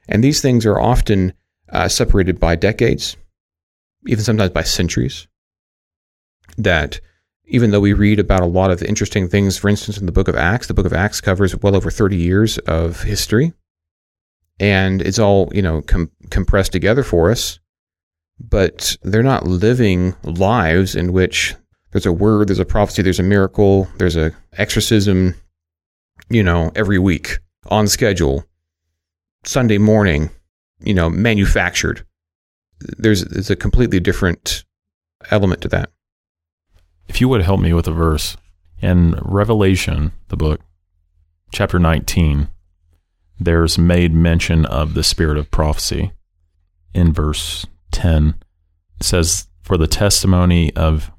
And 0.08 0.24
these 0.24 0.42
things 0.42 0.66
are 0.66 0.80
often 0.80 1.34
uh, 1.70 1.88
separated 1.88 2.40
by 2.40 2.56
decades, 2.56 3.18
even 4.06 4.24
sometimes 4.24 4.52
by 4.52 4.64
centuries. 4.64 5.28
That 6.58 7.00
even 7.46 7.72
though 7.72 7.80
we 7.80 7.94
read 7.94 8.20
about 8.20 8.42
a 8.42 8.48
lot 8.48 8.72
of 8.72 8.82
interesting 8.84 9.28
things, 9.28 9.58
for 9.58 9.70
instance, 9.70 9.98
in 9.98 10.06
the 10.06 10.12
book 10.12 10.28
of 10.28 10.36
Acts, 10.36 10.68
the 10.68 10.74
book 10.74 10.86
of 10.86 10.94
Acts 10.94 11.22
covers 11.22 11.56
well 11.58 11.76
over 11.76 11.92
30 11.92 12.16
years 12.16 12.58
of 12.60 13.04
history. 13.04 13.54
And 14.60 15.02
it's 15.02 15.20
all, 15.20 15.50
you 15.54 15.62
know, 15.62 15.82
com- 15.82 16.12
compressed 16.30 16.72
together 16.72 17.04
for 17.04 17.32
us. 17.32 17.60
But 18.40 18.98
they're 19.02 19.24
not 19.24 19.48
living 19.48 20.16
lives 20.24 20.96
in 20.96 21.14
which 21.14 21.56
there's 21.92 22.06
a 22.06 22.12
word, 22.12 22.50
there's 22.50 22.60
a 22.60 22.66
prophecy, 22.66 23.02
there's 23.02 23.20
a 23.20 23.24
miracle, 23.24 23.88
there's 23.98 24.18
a 24.18 24.34
exorcism, 24.54 25.36
you 26.30 26.44
know, 26.44 26.72
every 26.76 27.00
week 27.00 27.40
on 27.68 27.88
schedule, 27.88 28.46
Sunday 29.46 29.78
morning, 29.78 30.30
you 30.82 30.94
know, 30.94 31.10
manufactured. 31.10 32.06
There's, 32.80 33.24
there's 33.24 33.50
a 33.50 33.56
completely 33.56 34.02
different 34.02 34.66
element 35.32 35.62
to 35.62 35.70
that. 35.70 35.90
If 37.08 37.22
you 37.22 37.30
would 37.30 37.44
help 37.44 37.62
me 37.62 37.72
with 37.74 37.88
a 37.88 37.94
verse 37.94 38.36
in 38.82 39.18
Revelation, 39.22 40.12
the 40.28 40.38
book, 40.38 40.62
chapter 41.52 41.80
19, 41.80 42.50
there's 43.40 43.78
made 43.78 44.14
mention 44.14 44.66
of 44.66 44.94
the 44.94 45.04
spirit 45.04 45.38
of 45.38 45.52
prophecy. 45.52 46.12
In 46.94 47.14
verse 47.14 47.66
10, 47.92 48.36
it 49.00 49.04
says, 49.04 49.48
For 49.62 49.78
the 49.78 49.88
testimony 49.88 50.74
of 50.76 51.12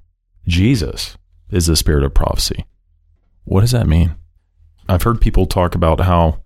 Jesus 0.47 1.17
is 1.51 1.67
the 1.67 1.77
spirit 1.77 2.05
of 2.05 2.15
prophecy. 2.15 2.65
What 3.45 3.61
does 3.61 3.73
that 3.73 3.87
mean? 3.87 4.15
I've 4.89 5.03
heard 5.03 5.21
people 5.21 5.47
talk 5.47 5.75
about 5.75 6.01
how 6.01 6.41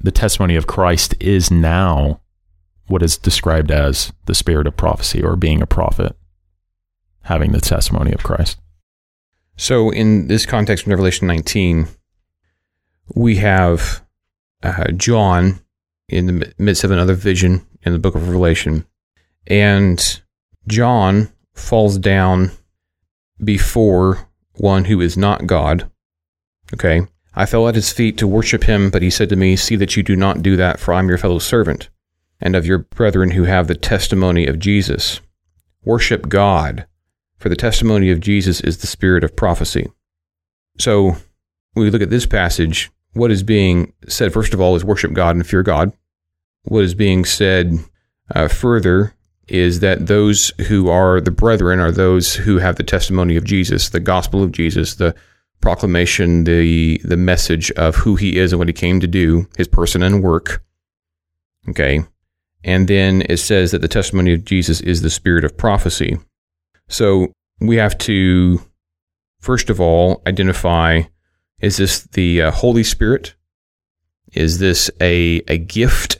the 0.00 0.10
testimony 0.10 0.56
of 0.56 0.66
Christ 0.66 1.14
is 1.20 1.50
now 1.50 2.20
what 2.86 3.02
is 3.02 3.16
described 3.16 3.70
as 3.70 4.12
the 4.26 4.34
spirit 4.34 4.66
of 4.66 4.76
prophecy 4.76 5.22
or 5.22 5.36
being 5.36 5.62
a 5.62 5.66
prophet, 5.66 6.16
having 7.22 7.52
the 7.52 7.60
testimony 7.60 8.12
of 8.12 8.22
Christ. 8.22 8.58
So, 9.56 9.90
in 9.90 10.28
this 10.28 10.44
context, 10.44 10.86
in 10.86 10.90
Revelation 10.90 11.26
19, 11.26 11.88
we 13.14 13.36
have 13.36 14.02
uh, 14.62 14.90
John 14.92 15.60
in 16.08 16.26
the 16.26 16.52
midst 16.58 16.84
of 16.84 16.90
another 16.90 17.14
vision 17.14 17.66
in 17.82 17.92
the 17.92 17.98
book 17.98 18.14
of 18.14 18.28
Revelation. 18.28 18.86
And 19.46 20.20
John 20.68 21.32
falls 21.54 21.98
down 21.98 22.50
before 23.42 24.28
one 24.56 24.84
who 24.84 25.00
is 25.00 25.16
not 25.16 25.46
God. 25.46 25.90
Okay. 26.72 27.06
I 27.34 27.46
fell 27.46 27.66
at 27.66 27.74
his 27.74 27.92
feet 27.92 28.18
to 28.18 28.26
worship 28.26 28.64
him, 28.64 28.90
but 28.90 29.02
he 29.02 29.10
said 29.10 29.30
to 29.30 29.36
me, 29.36 29.56
See 29.56 29.76
that 29.76 29.96
you 29.96 30.02
do 30.02 30.14
not 30.16 30.42
do 30.42 30.56
that, 30.56 30.78
for 30.78 30.92
I 30.92 30.98
am 30.98 31.08
your 31.08 31.18
fellow 31.18 31.38
servant 31.38 31.88
and 32.40 32.54
of 32.54 32.66
your 32.66 32.78
brethren 32.78 33.30
who 33.30 33.44
have 33.44 33.68
the 33.68 33.74
testimony 33.74 34.46
of 34.46 34.58
Jesus. 34.58 35.20
Worship 35.84 36.28
God, 36.28 36.86
for 37.38 37.48
the 37.48 37.56
testimony 37.56 38.10
of 38.10 38.20
Jesus 38.20 38.60
is 38.60 38.78
the 38.78 38.86
spirit 38.86 39.24
of 39.24 39.36
prophecy. 39.36 39.90
So, 40.78 41.16
we 41.74 41.88
look 41.88 42.02
at 42.02 42.10
this 42.10 42.26
passage, 42.26 42.90
what 43.12 43.30
is 43.30 43.42
being 43.42 43.92
said, 44.08 44.32
first 44.32 44.54
of 44.54 44.60
all, 44.60 44.74
is 44.74 44.84
worship 44.84 45.12
God 45.12 45.36
and 45.36 45.46
fear 45.46 45.62
God. 45.62 45.92
What 46.64 46.84
is 46.84 46.94
being 46.94 47.24
said 47.24 47.78
uh, 48.34 48.48
further 48.48 49.14
is 49.48 49.80
that 49.80 50.06
those 50.06 50.52
who 50.68 50.88
are 50.88 51.20
the 51.20 51.30
brethren 51.30 51.80
are 51.80 51.90
those 51.90 52.34
who 52.34 52.58
have 52.58 52.76
the 52.76 52.82
testimony 52.82 53.36
of 53.36 53.44
Jesus, 53.44 53.90
the 53.90 54.00
gospel 54.00 54.42
of 54.42 54.52
Jesus, 54.52 54.94
the 54.94 55.14
proclamation, 55.60 56.44
the 56.44 57.00
the 57.04 57.16
message 57.16 57.70
of 57.72 57.96
who 57.96 58.16
he 58.16 58.38
is 58.38 58.52
and 58.52 58.58
what 58.58 58.68
he 58.68 58.72
came 58.72 59.00
to 59.00 59.06
do, 59.06 59.46
his 59.56 59.68
person 59.68 60.02
and 60.02 60.22
work. 60.22 60.62
Okay. 61.68 62.00
And 62.64 62.86
then 62.86 63.22
it 63.28 63.38
says 63.38 63.72
that 63.72 63.80
the 63.80 63.88
testimony 63.88 64.32
of 64.32 64.44
Jesus 64.44 64.80
is 64.80 65.02
the 65.02 65.10
spirit 65.10 65.44
of 65.44 65.56
prophecy. 65.56 66.16
So 66.88 67.32
we 67.60 67.76
have 67.76 67.98
to, 67.98 68.60
first 69.40 69.68
of 69.68 69.80
all, 69.80 70.22
identify 70.26 71.02
is 71.62 71.76
this 71.76 72.02
the 72.02 72.42
uh, 72.42 72.50
Holy 72.50 72.82
Spirit? 72.82 73.34
Is 74.32 74.58
this 74.58 74.90
a, 75.00 75.42
a 75.48 75.58
gift, 75.58 76.18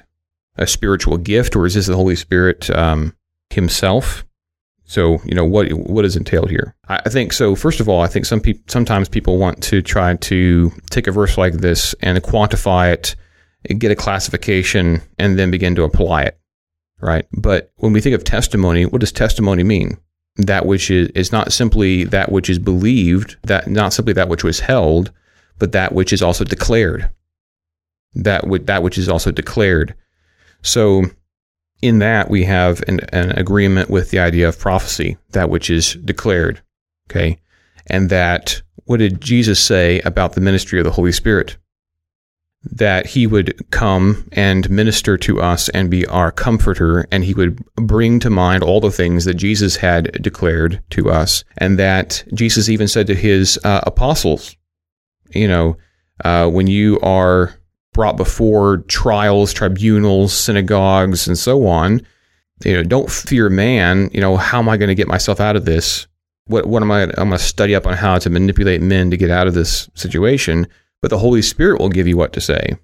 a 0.56 0.66
spiritual 0.66 1.18
gift, 1.18 1.56
or 1.56 1.66
is 1.66 1.74
this 1.74 1.86
the 1.86 1.96
Holy 1.96 2.16
Spirit 2.16 2.70
um, 2.70 3.14
himself? 3.50 4.24
So, 4.84 5.18
you 5.24 5.34
know, 5.34 5.44
what 5.44 5.70
what 5.72 6.04
is 6.04 6.16
entailed 6.16 6.50
here? 6.50 6.76
I, 6.86 7.08
think 7.08 7.32
so. 7.32 7.54
First 7.54 7.80
of 7.80 7.88
all, 7.88 8.02
I 8.02 8.08
think 8.08 8.26
some 8.26 8.40
people 8.40 8.62
sometimes 8.68 9.08
people 9.08 9.38
want 9.38 9.62
to 9.64 9.80
try 9.80 10.14
to 10.14 10.70
take 10.90 11.06
a 11.06 11.12
verse 11.12 11.38
like 11.38 11.54
this 11.54 11.94
and 12.02 12.22
quantify 12.22 12.92
it, 12.92 13.16
get 13.78 13.90
a 13.90 13.96
classification, 13.96 15.00
and 15.18 15.38
then 15.38 15.50
begin 15.50 15.74
to 15.76 15.84
apply 15.84 16.24
it. 16.24 16.38
Right. 17.00 17.26
But 17.32 17.72
when 17.76 17.92
we 17.92 18.00
think 18.00 18.14
of 18.14 18.22
testimony, 18.22 18.84
what 18.84 19.00
does 19.00 19.12
testimony 19.12 19.64
mean? 19.64 19.96
That 20.36 20.66
which 20.66 20.90
is, 20.90 21.08
is 21.08 21.32
not 21.32 21.52
simply 21.52 22.04
that 22.04 22.30
which 22.30 22.50
is 22.50 22.58
believed, 22.58 23.38
that 23.44 23.68
not 23.68 23.92
simply 23.92 24.12
that 24.12 24.28
which 24.28 24.44
was 24.44 24.60
held, 24.60 25.10
but 25.58 25.72
that 25.72 25.92
which 25.92 26.12
is 26.12 26.22
also 26.22 26.44
declared. 26.44 27.10
That 28.14 28.44
that 28.66 28.82
which 28.82 28.98
is 28.98 29.08
also 29.08 29.30
declared. 29.30 29.94
So, 30.62 31.04
in 31.80 31.98
that 31.98 32.30
we 32.30 32.44
have 32.44 32.82
an, 32.86 33.00
an 33.12 33.32
agreement 33.32 33.90
with 33.90 34.10
the 34.10 34.18
idea 34.18 34.48
of 34.48 34.58
prophecy, 34.58 35.16
that 35.30 35.50
which 35.50 35.70
is 35.70 35.94
declared. 35.94 36.62
Okay, 37.10 37.40
and 37.86 38.10
that 38.10 38.62
what 38.84 38.98
did 38.98 39.20
Jesus 39.20 39.60
say 39.60 40.00
about 40.00 40.34
the 40.34 40.40
ministry 40.40 40.78
of 40.78 40.84
the 40.84 40.90
Holy 40.90 41.12
Spirit? 41.12 41.56
That 42.64 43.06
he 43.06 43.26
would 43.26 43.70
come 43.70 44.28
and 44.32 44.70
minister 44.70 45.16
to 45.18 45.40
us 45.40 45.68
and 45.70 45.90
be 45.90 46.06
our 46.06 46.30
comforter, 46.30 47.06
and 47.10 47.24
he 47.24 47.34
would 47.34 47.64
bring 47.74 48.20
to 48.20 48.30
mind 48.30 48.62
all 48.62 48.80
the 48.80 48.90
things 48.90 49.24
that 49.24 49.34
Jesus 49.34 49.76
had 49.76 50.22
declared 50.22 50.82
to 50.90 51.10
us, 51.10 51.42
and 51.58 51.78
that 51.78 52.24
Jesus 52.34 52.68
even 52.68 52.86
said 52.86 53.06
to 53.08 53.14
his 53.14 53.58
uh, 53.64 53.80
apostles, 53.84 54.56
you 55.34 55.48
know, 55.48 55.76
uh, 56.24 56.48
when 56.48 56.66
you 56.66 57.00
are 57.00 57.54
brought 57.92 58.16
before 58.16 58.78
trials, 58.88 59.52
tribunals, 59.52 60.32
synagogues, 60.32 61.26
and 61.28 61.38
so 61.38 61.66
on, 61.66 62.00
you 62.64 62.74
know, 62.74 62.82
don't 62.82 63.10
fear 63.10 63.48
man. 63.48 64.10
You 64.12 64.20
know, 64.20 64.36
how 64.36 64.58
am 64.58 64.68
I 64.68 64.76
going 64.76 64.88
to 64.88 64.94
get 64.94 65.08
myself 65.08 65.40
out 65.40 65.56
of 65.56 65.64
this? 65.64 66.06
What 66.46 66.66
what 66.66 66.82
am 66.82 66.90
I? 66.90 67.02
I'm 67.02 67.28
going 67.28 67.30
to 67.32 67.38
study 67.38 67.74
up 67.74 67.86
on 67.86 67.94
how 67.94 68.18
to 68.18 68.30
manipulate 68.30 68.80
men 68.80 69.10
to 69.10 69.16
get 69.16 69.30
out 69.30 69.46
of 69.46 69.54
this 69.54 69.88
situation. 69.94 70.66
But 71.00 71.10
the 71.10 71.18
Holy 71.18 71.42
Spirit 71.42 71.80
will 71.80 71.88
give 71.88 72.06
you 72.06 72.16
what 72.16 72.32
to 72.34 72.40
say. 72.40 72.76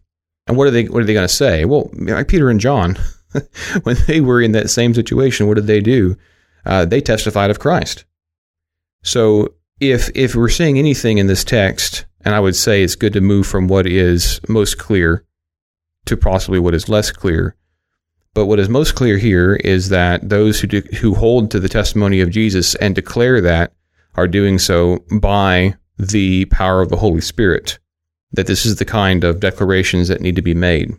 And 0.46 0.56
what 0.56 0.66
are 0.66 0.70
they? 0.70 0.84
What 0.84 1.02
are 1.02 1.04
they 1.04 1.14
going 1.14 1.28
to 1.28 1.34
say? 1.34 1.64
Well, 1.64 1.90
like 1.92 2.28
Peter 2.28 2.50
and 2.50 2.60
John, 2.60 2.98
when 3.82 3.96
they 4.06 4.20
were 4.20 4.40
in 4.40 4.52
that 4.52 4.70
same 4.70 4.94
situation, 4.94 5.46
what 5.46 5.54
did 5.54 5.66
they 5.66 5.80
do? 5.80 6.16
Uh, 6.64 6.84
they 6.84 7.00
testified 7.00 7.50
of 7.50 7.60
Christ. 7.60 8.04
So 9.02 9.54
if 9.80 10.10
if 10.14 10.34
we're 10.34 10.48
seeing 10.48 10.78
anything 10.78 11.18
in 11.18 11.26
this 11.26 11.44
text 11.44 12.06
and 12.24 12.34
I 12.34 12.40
would 12.40 12.56
say 12.56 12.82
it's 12.82 12.96
good 12.96 13.12
to 13.14 13.20
move 13.20 13.46
from 13.46 13.68
what 13.68 13.86
is 13.86 14.40
most 14.48 14.78
clear 14.78 15.24
to 16.06 16.16
possibly 16.16 16.58
what 16.58 16.74
is 16.74 16.88
less 16.88 17.10
clear. 17.10 17.54
But 18.34 18.46
what 18.46 18.58
is 18.58 18.68
most 18.68 18.94
clear 18.94 19.18
here 19.18 19.54
is 19.56 19.88
that 19.88 20.28
those 20.28 20.60
who 20.60 20.66
do, 20.66 20.80
who 21.00 21.14
hold 21.14 21.50
to 21.50 21.60
the 21.60 21.68
testimony 21.68 22.20
of 22.20 22.30
Jesus 22.30 22.74
and 22.76 22.94
declare 22.94 23.40
that 23.40 23.72
are 24.14 24.28
doing 24.28 24.58
so 24.58 25.04
by 25.20 25.74
the 25.98 26.44
power 26.46 26.80
of 26.80 26.88
the 26.88 26.96
Holy 26.96 27.20
Spirit. 27.20 27.78
That 28.32 28.46
this 28.46 28.66
is 28.66 28.76
the 28.76 28.84
kind 28.84 29.24
of 29.24 29.40
declarations 29.40 30.08
that 30.08 30.20
need 30.20 30.36
to 30.36 30.42
be 30.42 30.54
made. 30.54 30.92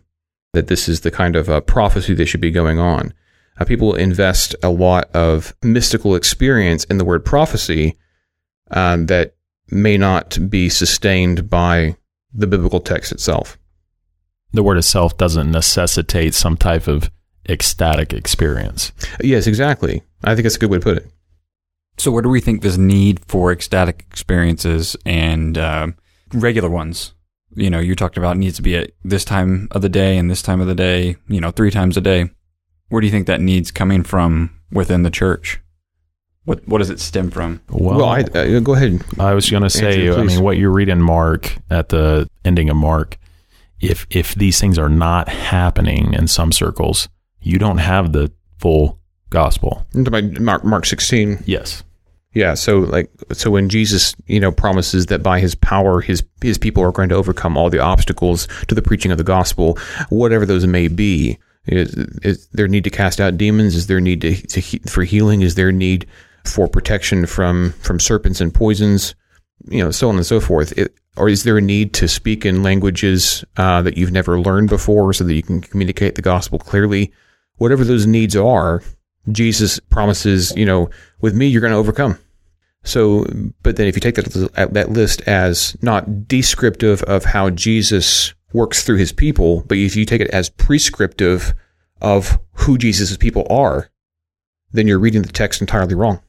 That 0.52 0.66
this 0.66 0.88
is 0.88 1.00
the 1.00 1.10
kind 1.10 1.36
of 1.36 1.48
uh, 1.48 1.60
prophecy 1.60 2.14
that 2.14 2.26
should 2.26 2.40
be 2.40 2.50
going 2.50 2.78
on. 2.78 3.14
Uh, 3.58 3.64
people 3.64 3.94
invest 3.94 4.54
a 4.62 4.70
lot 4.70 5.10
of 5.14 5.54
mystical 5.62 6.14
experience 6.14 6.84
in 6.84 6.98
the 6.98 7.04
word 7.04 7.24
prophecy 7.24 7.96
um, 8.70 9.06
that 9.06 9.34
may 9.70 9.96
not 9.96 10.38
be 10.50 10.68
sustained 10.68 11.48
by 11.48 11.96
the 12.32 12.46
biblical 12.46 12.80
text 12.80 13.12
itself. 13.12 13.58
The 14.52 14.62
word 14.62 14.78
itself 14.78 15.16
doesn't 15.16 15.50
necessitate 15.50 16.34
some 16.34 16.56
type 16.56 16.86
of 16.86 17.10
ecstatic 17.48 18.12
experience. 18.12 18.92
Yes, 19.20 19.46
exactly. 19.46 20.02
I 20.24 20.34
think 20.34 20.44
that's 20.44 20.56
a 20.56 20.58
good 20.58 20.70
way 20.70 20.78
to 20.78 20.84
put 20.84 20.96
it. 20.98 21.06
So, 21.98 22.10
where 22.10 22.22
do 22.22 22.28
we 22.28 22.40
think 22.40 22.62
this 22.62 22.78
need 22.78 23.20
for 23.26 23.52
ecstatic 23.52 24.06
experiences 24.10 24.96
and 25.04 25.58
uh, 25.58 25.88
regular 26.32 26.70
ones? 26.70 27.12
You 27.54 27.68
know, 27.68 27.80
you 27.80 27.94
talked 27.94 28.16
about 28.16 28.36
needs 28.36 28.56
to 28.56 28.62
be 28.62 28.76
at 28.76 28.92
this 29.04 29.24
time 29.24 29.68
of 29.72 29.82
the 29.82 29.88
day 29.88 30.16
and 30.16 30.30
this 30.30 30.42
time 30.42 30.60
of 30.60 30.66
the 30.66 30.74
day, 30.74 31.16
you 31.28 31.40
know, 31.40 31.50
three 31.50 31.70
times 31.70 31.96
a 31.96 32.00
day. 32.00 32.30
Where 32.88 33.00
do 33.00 33.06
you 33.06 33.10
think 33.10 33.26
that 33.26 33.40
needs 33.40 33.70
coming 33.70 34.02
from 34.02 34.58
within 34.72 35.02
the 35.02 35.10
church? 35.10 35.60
What 36.44 36.66
what 36.66 36.78
does 36.78 36.90
it 36.90 37.00
stem 37.00 37.30
from? 37.30 37.60
Well, 37.70 37.98
Well, 37.98 38.08
I, 38.08 38.20
uh, 38.22 38.60
go 38.60 38.74
ahead. 38.74 39.02
I 39.18 39.34
was 39.34 39.48
going 39.50 39.62
to 39.62 39.70
say, 39.70 40.06
Andrew, 40.08 40.22
I 40.22 40.24
mean, 40.24 40.42
what 40.42 40.56
you 40.56 40.70
read 40.70 40.88
in 40.88 41.00
Mark 41.02 41.56
at 41.70 41.90
the 41.90 42.28
ending 42.44 42.70
of 42.70 42.76
Mark, 42.76 43.18
if 43.80 44.06
if 44.10 44.34
these 44.34 44.58
things 44.58 44.78
are 44.78 44.88
not 44.88 45.28
happening 45.28 46.14
in 46.14 46.28
some 46.28 46.50
circles, 46.52 47.08
you 47.40 47.58
don't 47.58 47.78
have 47.78 48.12
the 48.12 48.32
full 48.58 48.98
gospel. 49.28 49.86
I'm 49.94 50.04
talking 50.04 50.30
about 50.30 50.40
Mark, 50.42 50.64
Mark 50.64 50.86
16. 50.86 51.44
Yes. 51.46 51.84
Yeah, 52.32 52.54
so 52.54 52.78
like 52.78 53.10
so 53.32 53.50
when 53.50 53.68
Jesus, 53.68 54.14
you 54.26 54.38
know, 54.38 54.52
promises 54.52 55.06
that 55.06 55.22
by 55.22 55.40
his 55.40 55.54
power 55.56 56.00
his 56.00 56.22
his 56.40 56.58
people 56.58 56.82
are 56.82 56.92
going 56.92 57.08
to 57.08 57.16
overcome 57.16 57.56
all 57.56 57.70
the 57.70 57.80
obstacles 57.80 58.46
to 58.68 58.74
the 58.74 58.82
preaching 58.82 59.10
of 59.10 59.18
the 59.18 59.24
gospel, 59.24 59.76
whatever 60.10 60.46
those 60.46 60.66
may 60.66 60.88
be. 60.88 61.38
Is, 61.66 61.92
is 62.22 62.46
there 62.52 62.68
need 62.68 62.84
to 62.84 62.90
cast 62.90 63.20
out 63.20 63.36
demons? 63.36 63.74
Is 63.74 63.86
there 63.88 64.00
need 64.00 64.20
to, 64.22 64.34
to 64.34 64.60
he- 64.60 64.78
for 64.78 65.02
healing? 65.04 65.42
Is 65.42 65.56
there 65.56 65.70
need 65.72 66.06
for 66.50 66.68
protection 66.68 67.26
from 67.26 67.72
from 67.80 68.00
serpents 68.00 68.40
and 68.40 68.52
poisons? 68.52 69.14
You 69.68 69.84
know, 69.84 69.90
so 69.90 70.08
on 70.08 70.16
and 70.16 70.26
so 70.26 70.40
forth. 70.40 70.76
It, 70.78 70.94
or 71.16 71.28
is 71.28 71.44
there 71.44 71.58
a 71.58 71.62
need 71.62 71.92
to 71.94 72.08
speak 72.08 72.46
in 72.46 72.62
languages 72.62 73.44
uh, 73.56 73.82
that 73.82 73.96
you've 73.96 74.12
never 74.12 74.40
learned 74.40 74.68
before, 74.68 75.12
so 75.12 75.24
that 75.24 75.34
you 75.34 75.42
can 75.42 75.60
communicate 75.60 76.14
the 76.14 76.22
gospel 76.22 76.58
clearly? 76.58 77.12
Whatever 77.56 77.84
those 77.84 78.06
needs 78.06 78.34
are, 78.36 78.82
Jesus 79.30 79.78
promises, 79.78 80.52
you 80.56 80.64
know, 80.64 80.88
with 81.20 81.34
me 81.34 81.46
you're 81.46 81.60
going 81.60 81.72
to 81.72 81.76
overcome. 81.76 82.18
So, 82.84 83.26
but 83.62 83.76
then 83.76 83.86
if 83.86 83.94
you 83.94 84.00
take 84.00 84.14
that 84.14 84.70
that 84.72 84.90
list 84.90 85.20
as 85.22 85.76
not 85.82 86.26
descriptive 86.26 87.02
of 87.02 87.24
how 87.24 87.50
Jesus 87.50 88.32
works 88.52 88.82
through 88.82 88.96
his 88.96 89.12
people, 89.12 89.62
but 89.66 89.76
if 89.76 89.94
you 89.94 90.06
take 90.06 90.22
it 90.22 90.30
as 90.30 90.48
prescriptive 90.48 91.52
of 92.00 92.38
who 92.52 92.78
Jesus' 92.78 93.16
people 93.16 93.46
are, 93.50 93.90
then 94.72 94.86
you're 94.86 94.98
reading 94.98 95.22
the 95.22 95.32
text 95.32 95.60
entirely 95.60 95.94
wrong. 95.94 96.22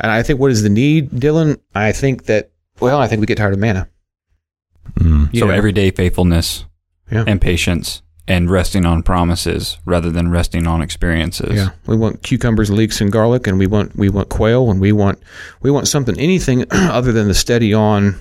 And 0.00 0.10
I 0.10 0.22
think 0.22 0.40
what 0.40 0.50
is 0.50 0.62
the 0.62 0.68
need, 0.68 1.18
Dillon? 1.18 1.56
I 1.74 1.92
think 1.92 2.24
that 2.24 2.50
well, 2.80 3.00
I 3.00 3.08
think 3.08 3.20
we 3.20 3.26
get 3.26 3.38
tired 3.38 3.54
of 3.54 3.58
manna. 3.58 3.88
Mm. 5.00 5.36
So 5.38 5.46
know? 5.46 5.52
everyday 5.52 5.90
faithfulness 5.90 6.64
Yeah. 7.10 7.24
and 7.26 7.40
patience 7.40 8.02
and 8.28 8.50
resting 8.50 8.84
on 8.84 9.02
promises 9.02 9.78
rather 9.84 10.10
than 10.10 10.30
resting 10.30 10.66
on 10.66 10.82
experiences. 10.82 11.54
Yeah, 11.54 11.70
we 11.86 11.96
want 11.96 12.22
cucumbers, 12.22 12.70
leeks, 12.70 13.00
and 13.00 13.12
garlic, 13.12 13.46
and 13.46 13.58
we 13.58 13.66
want 13.66 13.96
we 13.96 14.08
want 14.08 14.28
quail, 14.28 14.70
and 14.70 14.80
we 14.80 14.92
want 14.92 15.18
we 15.62 15.70
want 15.70 15.88
something 15.88 16.18
anything 16.18 16.64
other 16.70 17.12
than 17.12 17.28
the 17.28 17.34
steady 17.34 17.72
on, 17.72 18.16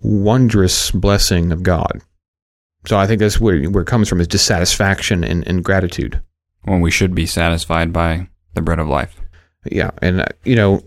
wondrous 0.00 0.90
blessing 0.90 1.52
of 1.52 1.62
God. 1.62 2.00
So 2.86 2.98
I 2.98 3.06
think 3.06 3.20
that's 3.20 3.40
where 3.40 3.62
where 3.70 3.82
it 3.82 3.88
comes 3.88 4.08
from 4.08 4.20
is 4.20 4.28
dissatisfaction 4.28 5.24
and, 5.24 5.46
and 5.46 5.64
gratitude. 5.64 6.20
When 6.64 6.80
we 6.80 6.90
should 6.90 7.14
be 7.14 7.26
satisfied 7.26 7.92
by 7.92 8.28
the 8.54 8.62
bread 8.62 8.78
of 8.78 8.88
life. 8.88 9.20
Yeah, 9.70 9.90
and 10.02 10.22
uh, 10.22 10.26
you 10.44 10.56
know, 10.56 10.82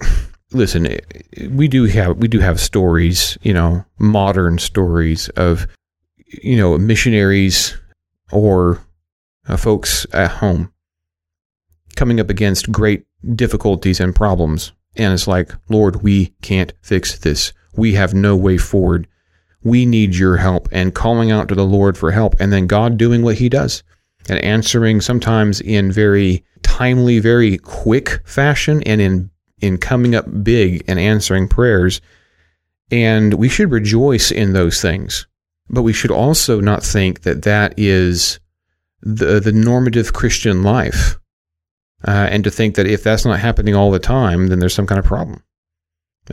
listen, 0.52 0.88
eh, 0.88 1.00
we 1.50 1.68
do 1.68 1.86
have 1.86 2.18
we 2.18 2.28
do 2.28 2.40
have 2.40 2.60
stories, 2.60 3.38
you 3.42 3.54
know, 3.54 3.86
modern 4.00 4.58
stories 4.58 5.30
of 5.30 5.68
you 6.44 6.58
know 6.58 6.78
missionaries 6.78 7.78
or 8.32 8.82
uh, 9.48 9.58
folks 9.58 10.06
at 10.14 10.32
home 10.32 10.72
coming 11.96 12.20
up 12.20 12.30
against 12.30 12.72
great 12.72 13.06
difficulties 13.36 14.00
and 14.00 14.16
problems, 14.16 14.72
and 14.96 15.14
it's 15.14 15.28
like, 15.28 15.52
Lord, 15.70 16.04
we 16.04 16.28
can't 16.42 16.74
fix 16.82 17.18
this. 17.20 17.54
We 17.76 17.94
have 17.94 18.14
no 18.14 18.36
way 18.36 18.58
forward. 18.58 19.08
We 19.64 19.86
need 19.86 20.16
your 20.16 20.38
help, 20.38 20.70
and 20.72 20.94
calling 20.94 21.32
out 21.32 21.48
to 21.50 21.56
the 21.56 21.66
Lord 21.66 21.98
for 21.98 22.12
help, 22.12 22.36
and 22.40 22.54
then 22.54 22.68
God 22.68 22.98
doing 22.98 23.24
what 23.24 23.38
He 23.38 23.50
does 23.50 23.84
and 24.30 24.40
answering 24.44 25.02
sometimes 25.02 25.62
in 25.62 25.92
very 25.92 26.44
timely, 26.62 27.20
very 27.20 27.58
quick 27.58 28.22
fashion 28.26 28.84
and 28.84 29.02
in 29.02 29.30
in 29.60 29.78
coming 29.78 30.16
up 30.16 30.26
big 30.44 30.84
and 30.88 31.00
answering 31.00 31.48
prayers. 31.48 32.02
And 32.92 33.34
we 33.34 33.50
should 33.50 33.72
rejoice 33.72 34.32
in 34.32 34.54
those 34.54 34.82
things. 34.82 35.28
But 35.70 35.84
we 35.84 35.94
should 35.94 36.12
also 36.12 36.62
not 36.62 36.84
think 36.84 37.22
that 37.24 37.44
that 37.44 37.74
is 37.78 38.40
the 39.02 39.40
the 39.40 39.52
normative 39.52 40.14
Christian 40.14 40.64
life. 40.64 41.20
Uh, 42.08 42.28
and 42.32 42.44
to 42.44 42.52
think 42.52 42.76
that 42.76 42.88
if 42.88 43.04
that's 43.04 43.26
not 43.26 43.40
happening 43.40 43.76
all 43.76 43.92
the 43.92 44.00
time, 44.00 44.48
then 44.48 44.60
there's 44.60 44.74
some 44.74 44.88
kind 44.88 45.00
of 45.00 45.06
problem. 45.06 45.44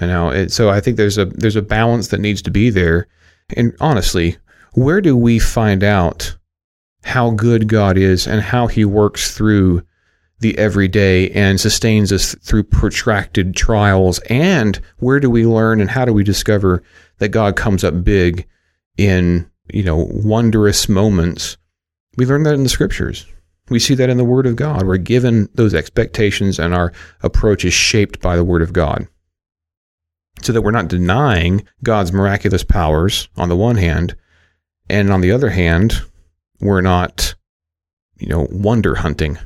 You 0.01 0.07
know, 0.07 0.31
it, 0.31 0.53
so 0.53 0.71
I 0.71 0.81
think 0.81 0.97
there's 0.97 1.19
a 1.19 1.25
there's 1.27 1.57
a 1.57 1.63
balance 1.63 2.09
that 2.09 2.21
needs 2.21 2.43
to 2.43 2.51
be 2.51 2.71
there. 2.71 3.09
And 3.57 3.75
honestly, 3.81 4.37
where 4.75 5.01
do 5.01 5.17
we 5.17 5.39
find 5.39 5.83
out 5.83 6.37
how 7.05 7.31
good 7.31 7.69
God 7.69 7.97
is 7.97 8.27
and 8.27 8.41
how 8.41 8.67
He 8.67 8.85
works 8.85 9.37
through 9.37 9.83
the 10.41 10.57
everyday 10.59 11.31
and 11.31 11.61
sustains 11.61 12.13
us 12.13 12.35
through 12.43 12.65
protracted 12.65 13.55
trials? 13.57 14.19
And 14.31 14.81
where 14.99 15.21
do 15.21 15.31
we 15.31 15.47
learn 15.47 15.81
and 15.81 15.91
how 15.91 16.05
do 16.05 16.13
we 16.13 16.25
discover 16.25 16.83
that 17.19 17.29
God 17.29 17.57
comes 17.57 17.85
up 17.85 18.05
big 18.05 18.47
in, 18.97 19.51
you 19.73 19.83
know, 19.83 20.09
wondrous 20.11 20.89
moments? 20.89 21.57
We 22.17 22.27
learn 22.27 22.43
that 22.45 22.55
in 22.55 22.63
the 22.63 22.69
scriptures. 22.69 23.27
We 23.71 23.79
see 23.79 23.95
that 23.95 24.11
in 24.11 24.19
the 24.19 24.25
Word 24.25 24.47
of 24.47 24.57
God. 24.57 24.87
We're 24.87 24.99
given 24.99 25.49
those 25.55 25.75
expectations, 25.75 26.59
and 26.59 26.75
our 26.75 26.93
approach 27.23 27.65
is 27.65 27.73
shaped 27.73 28.21
by 28.21 28.37
the 28.37 28.45
Word 28.45 28.61
of 28.61 28.73
God. 28.73 29.09
So 30.43 30.53
that 30.53 30.63
we're 30.63 30.71
not 30.71 30.89
denying 30.89 31.67
God's 31.83 32.13
miraculous 32.13 32.63
powers 32.63 33.29
on 33.37 33.49
the 33.49 33.57
one 33.57 33.77
hand, 33.77 34.17
and 34.91 35.11
on 35.11 35.23
the 35.23 35.33
other 35.33 35.51
hand, 35.51 36.03
we're 36.61 36.83
not, 36.83 37.35
you 38.19 38.29
know, 38.29 38.47
wonder 38.51 38.97
hunting. 38.97 39.39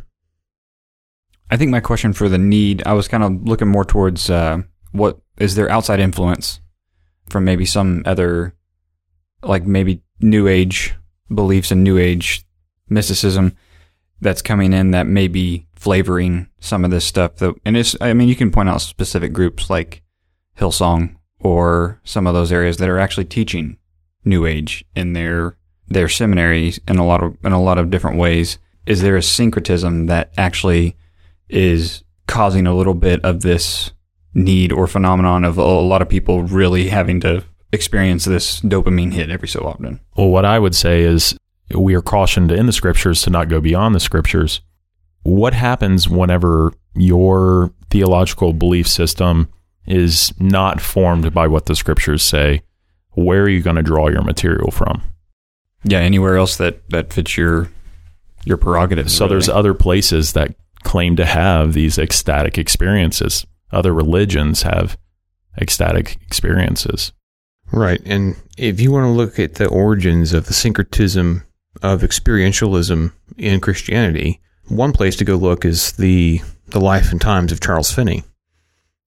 I 1.50 1.56
think 1.56 1.70
my 1.70 1.80
question 1.80 2.12
for 2.12 2.28
the 2.28 2.38
need, 2.38 2.82
I 2.86 2.92
was 2.92 3.08
kind 3.08 3.22
of 3.22 3.48
looking 3.48 3.68
more 3.68 3.84
towards 3.84 4.28
uh, 4.28 4.62
what 4.92 5.18
is 5.38 5.54
there 5.54 5.70
outside 5.70 6.00
influence 6.00 6.60
from 7.28 7.44
maybe 7.44 7.64
some 7.64 8.02
other, 8.06 8.54
like 9.42 9.64
maybe 9.64 10.02
New 10.20 10.46
Age 10.46 10.94
beliefs 11.32 11.70
and 11.70 11.84
New 11.84 11.98
Age 11.98 12.44
mysticism 12.88 13.56
that's 14.20 14.42
coming 14.42 14.72
in 14.72 14.90
that 14.90 15.06
may 15.06 15.28
be 15.28 15.66
flavoring 15.74 16.48
some 16.58 16.84
of 16.84 16.90
this 16.90 17.04
stuff. 17.04 17.36
That, 17.36 17.54
and 17.64 17.76
it's, 17.76 17.96
I 18.00 18.12
mean, 18.12 18.28
you 18.28 18.36
can 18.36 18.50
point 18.50 18.68
out 18.68 18.80
specific 18.80 19.32
groups 19.32 19.70
like 19.70 20.02
Hillsong 20.58 21.16
or 21.38 22.00
some 22.04 22.26
of 22.26 22.34
those 22.34 22.52
areas 22.52 22.78
that 22.78 22.88
are 22.88 22.98
actually 22.98 23.26
teaching 23.26 23.78
New 24.24 24.44
Age 24.44 24.84
in 24.94 25.12
their 25.12 25.56
their 25.90 26.08
seminaries 26.08 26.78
in 26.86 26.98
a 26.98 27.06
lot 27.06 27.22
of 27.22 27.36
in 27.44 27.52
a 27.52 27.62
lot 27.62 27.78
of 27.78 27.90
different 27.90 28.18
ways. 28.18 28.58
Is 28.84 29.00
there 29.00 29.16
a 29.16 29.22
syncretism 29.22 30.06
that 30.06 30.32
actually 30.36 30.96
is 31.48 32.02
causing 32.26 32.66
a 32.66 32.74
little 32.74 32.94
bit 32.94 33.24
of 33.24 33.42
this 33.42 33.92
need 34.34 34.72
or 34.72 34.86
phenomenon 34.86 35.44
of 35.44 35.58
a 35.58 35.64
lot 35.64 36.02
of 36.02 36.08
people 36.08 36.42
really 36.42 36.88
having 36.88 37.20
to 37.20 37.44
experience 37.72 38.24
this 38.24 38.60
dopamine 38.60 39.12
hit 39.12 39.30
every 39.30 39.48
so 39.48 39.60
often? 39.60 40.00
Well, 40.16 40.28
what 40.28 40.44
I 40.44 40.58
would 40.58 40.74
say 40.74 41.02
is 41.02 41.36
we 41.74 41.94
are 41.94 42.02
cautioned 42.02 42.50
in 42.50 42.66
the 42.66 42.72
scriptures 42.72 43.22
to 43.22 43.30
not 43.30 43.48
go 43.48 43.60
beyond 43.60 43.94
the 43.94 44.00
scriptures. 44.00 44.60
What 45.22 45.52
happens 45.52 46.08
whenever 46.08 46.72
your 46.94 47.72
theological 47.90 48.52
belief 48.52 48.88
system 48.88 49.48
is 49.86 50.32
not 50.38 50.80
formed 50.80 51.32
by 51.32 51.46
what 51.46 51.66
the 51.66 51.76
scriptures 51.76 52.22
say? 52.22 52.62
Where 53.12 53.42
are 53.42 53.48
you 53.48 53.62
going 53.62 53.76
to 53.76 53.82
draw 53.82 54.08
your 54.08 54.22
material 54.22 54.70
from? 54.70 55.02
Yeah, 55.84 55.98
anywhere 55.98 56.36
else 56.36 56.56
that 56.56 56.88
that 56.90 57.12
fits 57.12 57.36
your 57.36 57.70
your 58.44 58.56
prerogative. 58.56 59.10
So 59.10 59.28
there's 59.28 59.48
other 59.48 59.74
places 59.74 60.32
that 60.32 60.54
claim 60.88 61.16
to 61.16 61.26
have 61.26 61.74
these 61.74 61.98
ecstatic 61.98 62.56
experiences. 62.56 63.46
Other 63.70 63.92
religions 63.92 64.62
have 64.62 64.96
ecstatic 65.60 66.16
experiences. 66.26 67.12
Right. 67.70 68.00
And 68.06 68.36
if 68.56 68.80
you 68.80 68.90
want 68.90 69.04
to 69.04 69.10
look 69.10 69.38
at 69.38 69.56
the 69.56 69.68
origins 69.68 70.32
of 70.32 70.46
the 70.46 70.54
syncretism 70.54 71.44
of 71.82 72.00
experientialism 72.00 73.12
in 73.36 73.60
Christianity, 73.60 74.40
one 74.68 74.92
place 74.92 75.16
to 75.16 75.26
go 75.26 75.36
look 75.36 75.66
is 75.66 75.92
the 75.92 76.40
the 76.68 76.80
life 76.80 77.12
and 77.12 77.20
times 77.20 77.52
of 77.52 77.60
Charles 77.60 77.92
Finney. 77.92 78.24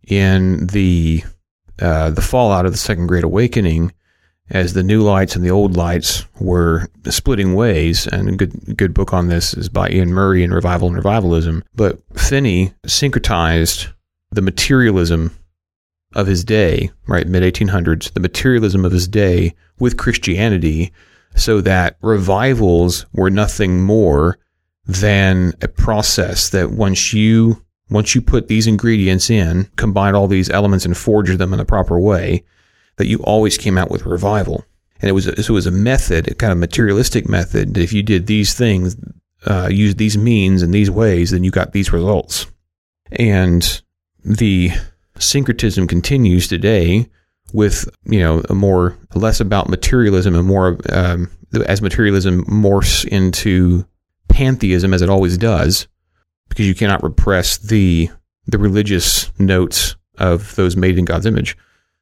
In 0.07 0.67
the 0.67 1.23
uh, 1.79 2.11
the 2.11 2.21
fallout 2.21 2.67
of 2.67 2.73
the 2.73 2.77
Second 2.77 3.07
Great 3.07 3.23
Awakening, 3.23 3.91
as 4.51 4.73
the 4.73 4.83
new 4.83 5.01
lights 5.01 5.35
and 5.35 5.43
the 5.43 5.49
old 5.49 5.75
lights 5.75 6.25
were 6.39 6.89
splitting 7.09 7.55
ways. 7.55 8.05
And 8.07 8.29
a 8.29 8.31
good 8.33 8.77
good 8.77 8.93
book 8.93 9.13
on 9.13 9.27
this 9.27 9.53
is 9.53 9.69
by 9.69 9.87
Iain 9.87 10.13
Murray 10.13 10.43
in 10.43 10.53
Revival 10.53 10.87
and 10.89 10.97
Revivalism. 10.97 11.63
But 11.73 11.99
Finney 12.17 12.73
syncretized 12.85 13.91
the 14.31 14.41
materialism 14.41 15.31
of 16.13 16.27
his 16.27 16.43
day, 16.43 16.91
right, 17.07 17.27
mid 17.27 17.41
1800s, 17.41 18.13
the 18.13 18.19
materialism 18.19 18.85
of 18.85 18.91
his 18.91 19.07
day 19.07 19.55
with 19.79 19.97
Christianity, 19.97 20.91
so 21.35 21.61
that 21.61 21.97
revivals 22.01 23.05
were 23.13 23.29
nothing 23.29 23.81
more 23.81 24.37
than 24.85 25.53
a 25.61 25.67
process 25.67 26.49
that 26.49 26.71
once 26.71 27.13
you 27.13 27.63
once 27.89 28.15
you 28.15 28.21
put 28.21 28.47
these 28.47 28.67
ingredients 28.67 29.29
in, 29.29 29.69
combine 29.75 30.15
all 30.15 30.27
these 30.27 30.49
elements 30.49 30.85
and 30.85 30.95
forge 30.95 31.35
them 31.35 31.53
in 31.53 31.57
the 31.57 31.65
proper 31.65 31.99
way, 31.99 32.43
that 33.01 33.07
you 33.07 33.17
always 33.23 33.57
came 33.57 33.79
out 33.79 33.89
with 33.89 34.05
revival. 34.05 34.63
And 35.01 35.09
it 35.09 35.13
was 35.13 35.25
a, 35.25 35.31
it 35.31 35.49
was 35.49 35.65
a 35.65 35.71
method, 35.71 36.27
a 36.27 36.35
kind 36.35 36.53
of 36.53 36.59
materialistic 36.59 37.27
method. 37.27 37.73
That 37.73 37.81
if 37.81 37.93
you 37.93 38.03
did 38.03 38.27
these 38.27 38.53
things, 38.53 38.95
uh, 39.47 39.69
used 39.71 39.97
these 39.97 40.19
means 40.19 40.61
in 40.61 40.69
these 40.69 40.91
ways, 40.91 41.31
then 41.31 41.43
you 41.43 41.49
got 41.49 41.71
these 41.71 41.91
results. 41.91 42.45
And 43.13 43.81
the 44.23 44.69
syncretism 45.17 45.87
continues 45.87 46.47
today 46.47 47.09
with 47.53 47.89
you 48.05 48.19
know 48.19 48.43
a 48.49 48.53
more 48.53 48.95
less 49.15 49.39
about 49.39 49.67
materialism 49.67 50.35
and 50.35 50.47
more 50.47 50.77
um, 50.89 51.29
as 51.65 51.81
materialism 51.81 52.45
morphs 52.45 53.03
into 53.05 53.83
pantheism 54.29 54.93
as 54.93 55.01
it 55.01 55.09
always 55.09 55.37
does 55.39 55.87
because 56.49 56.67
you 56.67 56.75
cannot 56.75 57.01
repress 57.01 57.57
the 57.57 58.09
the 58.45 58.59
religious 58.59 59.31
notes 59.39 59.95
of 60.19 60.55
those 60.55 60.77
made 60.77 60.99
in 60.99 61.05
God's 61.05 61.25
image. 61.25 61.57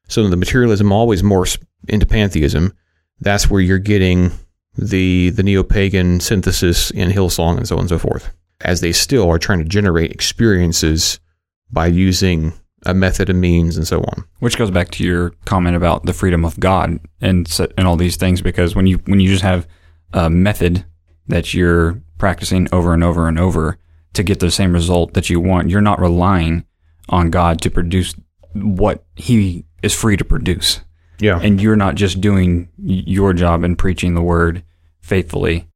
So 0.09 0.27
the 0.27 0.35
materialism 0.35 0.91
always 0.91 1.21
morphs 1.21 1.57
into 1.87 2.05
pantheism. 2.05 2.73
That's 3.21 3.49
where 3.49 3.61
you're 3.61 3.79
getting 3.79 4.31
the 4.77 5.29
the 5.31 5.43
neo 5.43 5.63
pagan 5.63 6.19
synthesis 6.19 6.91
in 6.91 7.11
Hillsong 7.11 7.57
and 7.57 7.67
so 7.67 7.75
on 7.75 7.81
and 7.81 7.89
so 7.89 7.99
forth. 7.99 8.31
As 8.61 8.81
they 8.81 8.91
still 8.91 9.29
are 9.29 9.39
trying 9.39 9.59
to 9.59 9.65
generate 9.65 10.11
experiences 10.11 11.19
by 11.71 11.87
using 11.87 12.53
a 12.85 12.93
method, 12.93 13.29
a 13.29 13.33
means, 13.33 13.77
and 13.77 13.87
so 13.87 13.99
on. 13.99 14.25
Which 14.39 14.57
goes 14.57 14.71
back 14.71 14.89
to 14.91 15.03
your 15.03 15.31
comment 15.45 15.75
about 15.75 16.05
the 16.05 16.13
freedom 16.13 16.45
of 16.45 16.59
God 16.59 16.99
and 17.21 17.59
and 17.77 17.87
all 17.87 17.95
these 17.95 18.17
things, 18.17 18.41
because 18.41 18.75
when 18.75 18.87
you 18.87 18.97
when 19.05 19.19
you 19.19 19.29
just 19.29 19.43
have 19.43 19.67
a 20.13 20.29
method 20.29 20.85
that 21.27 21.53
you're 21.53 22.01
practicing 22.17 22.67
over 22.71 22.93
and 22.93 23.03
over 23.03 23.27
and 23.27 23.39
over 23.39 23.77
to 24.13 24.23
get 24.23 24.39
the 24.39 24.51
same 24.51 24.73
result 24.73 25.13
that 25.13 25.29
you 25.29 25.39
want, 25.39 25.69
you're 25.69 25.81
not 25.81 25.99
relying 25.99 26.65
on 27.09 27.29
God 27.29 27.61
to 27.61 27.69
produce 27.69 28.15
what 28.53 29.05
He 29.15 29.65
is 29.81 29.93
free 29.93 30.17
to 30.17 30.25
produce. 30.25 30.81
Yeah, 31.19 31.39
and 31.41 31.61
you're 31.61 31.75
not 31.75 31.95
just 31.95 32.21
doing 32.21 32.69
your 32.77 33.33
job 33.33 33.63
and 33.63 33.77
preaching 33.77 34.15
the 34.15 34.21
word 34.21 34.63
faithfully 35.01 35.67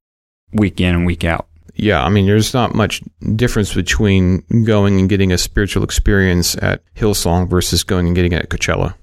week 0.54 0.80
in 0.80 0.96
and 0.96 1.06
week 1.06 1.24
out. 1.24 1.48
Yeah, 1.76 2.04
I 2.04 2.10
mean, 2.10 2.28
there's 2.28 2.54
not 2.54 2.76
much 2.76 3.02
difference 3.36 3.74
between 3.74 4.44
going 4.64 5.00
and 5.00 5.10
getting 5.10 5.32
a 5.32 5.38
spiritual 5.38 5.84
experience 5.84 6.56
at 6.62 6.84
Hillsong 6.94 7.50
versus 7.50 7.84
going 7.84 8.06
and 8.06 8.16
getting 8.16 8.32
it 8.32 8.44
at 8.44 8.50
Coachella. 8.50 8.94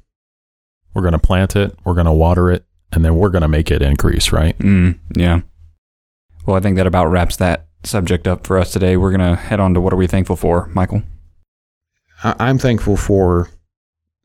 We're 0.94 1.02
going 1.02 1.12
to 1.12 1.18
plant 1.18 1.56
it, 1.56 1.76
we're 1.84 1.94
going 1.94 2.06
to 2.06 2.12
water 2.12 2.50
it, 2.50 2.64
and 2.92 3.04
then 3.04 3.16
we're 3.16 3.28
going 3.28 3.42
to 3.42 3.48
make 3.48 3.70
it 3.70 3.82
increase, 3.82 4.32
right? 4.32 4.56
Mm, 4.58 4.98
yeah. 5.16 5.40
Well, 6.46 6.56
I 6.56 6.60
think 6.60 6.76
that 6.76 6.86
about 6.86 7.06
wraps 7.06 7.36
that 7.36 7.66
subject 7.84 8.26
up 8.26 8.46
for 8.46 8.58
us 8.58 8.72
today. 8.72 8.96
We're 8.96 9.16
going 9.16 9.28
to 9.28 9.40
head 9.40 9.60
on 9.60 9.74
to 9.74 9.80
what 9.80 9.92
are 9.92 9.96
we 9.96 10.06
thankful 10.06 10.36
for, 10.36 10.66
Michael? 10.74 11.02
I'm 12.22 12.58
thankful 12.58 12.96
for 12.96 13.48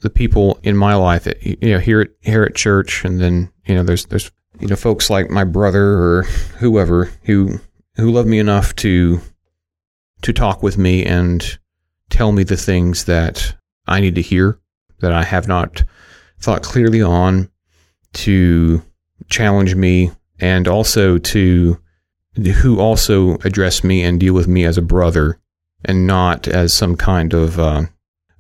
the 0.06 0.10
people 0.12 0.60
in 0.62 0.78
my 0.78 0.94
life, 0.94 1.28
you 1.41 1.58
know, 1.62 1.80
here 1.80 2.02
at 2.02 2.10
here 2.22 2.44
at 2.44 2.56
church, 2.56 3.04
and 3.04 3.20
then 3.20 3.52
you 3.65 3.74
know, 3.76 3.84
there's 3.84 4.06
there's 4.06 4.32
you 4.60 4.68
know, 4.68 4.76
folks 4.76 5.10
like 5.10 5.30
my 5.30 5.44
brother 5.44 5.84
or 5.84 6.24
whoever 6.60 7.06
who 7.24 7.60
who 7.96 8.12
love 8.12 8.28
me 8.28 8.38
enough 8.39 8.76
to 8.76 9.20
to 10.22 10.32
talk 10.32 10.62
with 10.62 10.78
me 10.78 11.04
and 11.04 11.58
tell 12.10 12.32
me 12.32 12.44
the 12.44 12.56
things 12.56 13.06
that 13.06 13.56
I 13.88 14.00
need 14.00 14.15
to 14.15 14.22
hear 14.22 14.60
that 15.00 15.12
I 15.12 15.24
have 15.24 15.48
not 15.48 15.84
thought 16.39 16.62
clearly 16.62 17.02
on 17.02 17.50
to 18.13 18.84
challenge 19.28 19.74
me 19.74 20.12
and 20.39 20.68
also 20.68 21.18
to 21.18 21.80
who 22.62 22.80
also 22.80 23.38
address 23.38 23.84
me 23.84 24.04
and 24.04 24.20
deal 24.20 24.36
with 24.36 24.48
me 24.48 24.65
as 24.65 24.78
a 24.78 24.84
brother 24.84 25.39
and 25.84 26.06
not 26.06 26.48
as 26.48 26.74
some 26.74 26.96
kind 26.96 27.34
of 27.34 27.60
uh, 27.60 27.84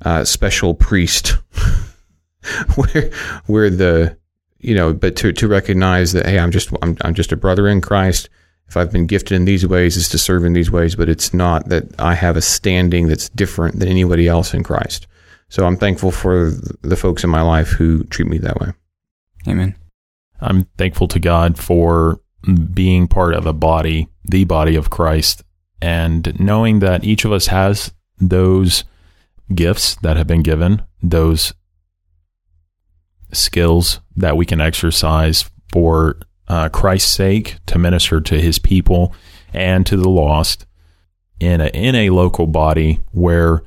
uh, 0.03 0.23
special 0.23 0.73
priest 0.73 1.29
where 2.75 3.11
where 3.45 3.69
the 3.69 4.17
you 4.59 4.75
know 4.75 4.93
but 4.93 5.15
to, 5.15 5.31
to 5.31 5.47
recognize 5.47 6.13
that 6.13 6.25
hey 6.25 6.39
I'm 6.39 6.51
just 6.51 6.69
I'm, 6.81 6.97
I'm 7.01 7.13
just 7.13 7.31
a 7.31 7.37
brother 7.37 7.67
in 7.67 7.81
Christ 7.81 8.29
if 8.67 8.77
I've 8.77 8.91
been 8.91 9.05
gifted 9.05 9.35
in 9.35 9.45
these 9.45 9.65
ways, 9.65 9.95
is 9.95 10.09
to 10.09 10.17
serve 10.17 10.43
in 10.43 10.53
these 10.53 10.71
ways, 10.71 10.95
but 10.95 11.09
it's 11.09 11.33
not 11.33 11.69
that 11.69 11.83
I 11.99 12.15
have 12.15 12.35
a 12.35 12.41
standing 12.41 13.07
that's 13.07 13.29
different 13.29 13.79
than 13.79 13.87
anybody 13.87 14.27
else 14.27 14.53
in 14.53 14.63
Christ. 14.63 15.07
So 15.49 15.65
I'm 15.65 15.77
thankful 15.77 16.11
for 16.11 16.51
the 16.81 16.95
folks 16.95 17.23
in 17.23 17.29
my 17.29 17.41
life 17.41 17.69
who 17.69 18.03
treat 18.05 18.27
me 18.27 18.39
that 18.39 18.59
way. 18.59 18.73
Amen. 19.47 19.75
I'm 20.41 20.65
thankful 20.77 21.07
to 21.09 21.19
God 21.19 21.57
for 21.57 22.19
being 22.73 23.07
part 23.07 23.35
of 23.35 23.45
a 23.45 23.53
body, 23.53 24.09
the 24.23 24.43
body 24.45 24.75
of 24.75 24.89
Christ, 24.89 25.43
and 25.81 26.37
knowing 26.39 26.79
that 26.79 27.03
each 27.03 27.25
of 27.25 27.31
us 27.31 27.47
has 27.47 27.93
those 28.17 28.83
gifts 29.53 29.95
that 29.95 30.17
have 30.17 30.27
been 30.27 30.41
given, 30.41 30.81
those 31.01 31.53
skills 33.31 33.99
that 34.15 34.37
we 34.37 34.45
can 34.45 34.61
exercise 34.61 35.49
for 35.71 36.17
uh, 36.47 36.69
Christ's 36.69 37.13
sake 37.13 37.57
to 37.65 37.79
minister 37.79 38.21
to 38.21 38.41
his 38.41 38.59
people 38.59 39.13
and 39.53 39.85
to 39.85 39.97
the 39.97 40.09
lost 40.09 40.65
in 41.39 41.61
a, 41.61 41.67
in 41.67 41.95
a 41.95 42.09
local 42.11 42.47
body 42.47 42.99
where 43.11 43.63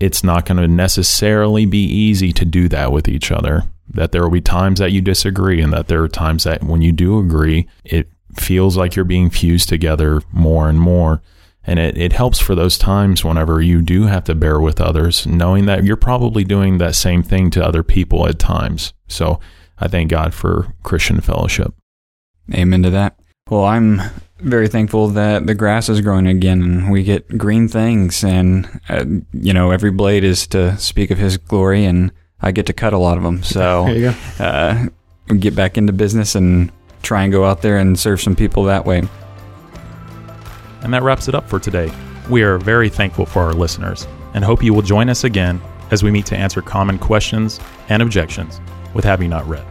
it's 0.00 0.22
not 0.22 0.46
going 0.46 0.58
to 0.58 0.68
necessarily 0.68 1.66
be 1.66 1.82
easy 1.82 2.32
to 2.32 2.44
do 2.44 2.68
that 2.68 2.92
with 2.92 3.08
each 3.08 3.32
other. 3.32 3.64
That 3.88 4.12
there 4.12 4.22
will 4.22 4.30
be 4.30 4.42
times 4.42 4.78
that 4.80 4.92
you 4.92 5.00
disagree, 5.00 5.62
and 5.62 5.72
that 5.72 5.88
there 5.88 6.02
are 6.02 6.08
times 6.08 6.44
that 6.44 6.62
when 6.62 6.82
you 6.82 6.92
do 6.92 7.18
agree, 7.18 7.66
it 7.84 8.08
feels 8.36 8.76
like 8.76 8.94
you're 8.94 9.04
being 9.04 9.30
fused 9.30 9.68
together 9.68 10.22
more 10.30 10.68
and 10.68 10.78
more. 10.78 11.22
And 11.68 11.78
it, 11.78 11.98
it 11.98 12.14
helps 12.14 12.38
for 12.38 12.54
those 12.54 12.78
times 12.78 13.22
whenever 13.22 13.60
you 13.60 13.82
do 13.82 14.04
have 14.04 14.24
to 14.24 14.34
bear 14.34 14.58
with 14.58 14.80
others, 14.80 15.26
knowing 15.26 15.66
that 15.66 15.84
you're 15.84 15.96
probably 15.96 16.42
doing 16.42 16.78
that 16.78 16.94
same 16.94 17.22
thing 17.22 17.50
to 17.50 17.62
other 17.62 17.82
people 17.82 18.26
at 18.26 18.38
times. 18.38 18.94
So 19.06 19.38
I 19.78 19.86
thank 19.86 20.10
God 20.10 20.32
for 20.32 20.72
Christian 20.82 21.20
fellowship. 21.20 21.74
Amen 22.54 22.82
to 22.84 22.90
that. 22.90 23.20
Well, 23.50 23.66
I'm 23.66 24.00
very 24.38 24.68
thankful 24.68 25.08
that 25.08 25.46
the 25.46 25.54
grass 25.54 25.90
is 25.90 26.00
growing 26.00 26.26
again 26.26 26.62
and 26.62 26.90
we 26.90 27.02
get 27.02 27.36
green 27.36 27.68
things. 27.68 28.24
And, 28.24 28.80
uh, 28.88 29.04
you 29.34 29.52
know, 29.52 29.70
every 29.70 29.90
blade 29.90 30.24
is 30.24 30.46
to 30.48 30.74
speak 30.78 31.10
of 31.10 31.18
his 31.18 31.36
glory, 31.36 31.84
and 31.84 32.12
I 32.40 32.50
get 32.52 32.64
to 32.66 32.72
cut 32.72 32.94
a 32.94 32.98
lot 32.98 33.18
of 33.18 33.24
them. 33.24 33.42
So, 33.42 33.84
uh, 34.38 34.86
get 35.38 35.54
back 35.54 35.76
into 35.76 35.92
business 35.92 36.34
and 36.34 36.72
try 37.02 37.24
and 37.24 37.30
go 37.32 37.44
out 37.44 37.60
there 37.60 37.76
and 37.76 37.98
serve 37.98 38.22
some 38.22 38.36
people 38.36 38.64
that 38.64 38.86
way. 38.86 39.02
And 40.82 40.94
that 40.94 41.02
wraps 41.02 41.28
it 41.28 41.34
up 41.34 41.48
for 41.48 41.58
today. 41.58 41.92
We 42.30 42.42
are 42.42 42.58
very 42.58 42.88
thankful 42.88 43.26
for 43.26 43.42
our 43.42 43.52
listeners 43.52 44.06
and 44.34 44.44
hope 44.44 44.62
you 44.62 44.72
will 44.72 44.82
join 44.82 45.08
us 45.08 45.24
again 45.24 45.60
as 45.90 46.02
we 46.02 46.10
meet 46.10 46.26
to 46.26 46.36
answer 46.36 46.62
common 46.62 46.98
questions 46.98 47.60
and 47.88 48.02
objections 48.02 48.60
with 48.94 49.04
Have 49.04 49.22
You 49.22 49.28
Not 49.28 49.46
Read. 49.48 49.67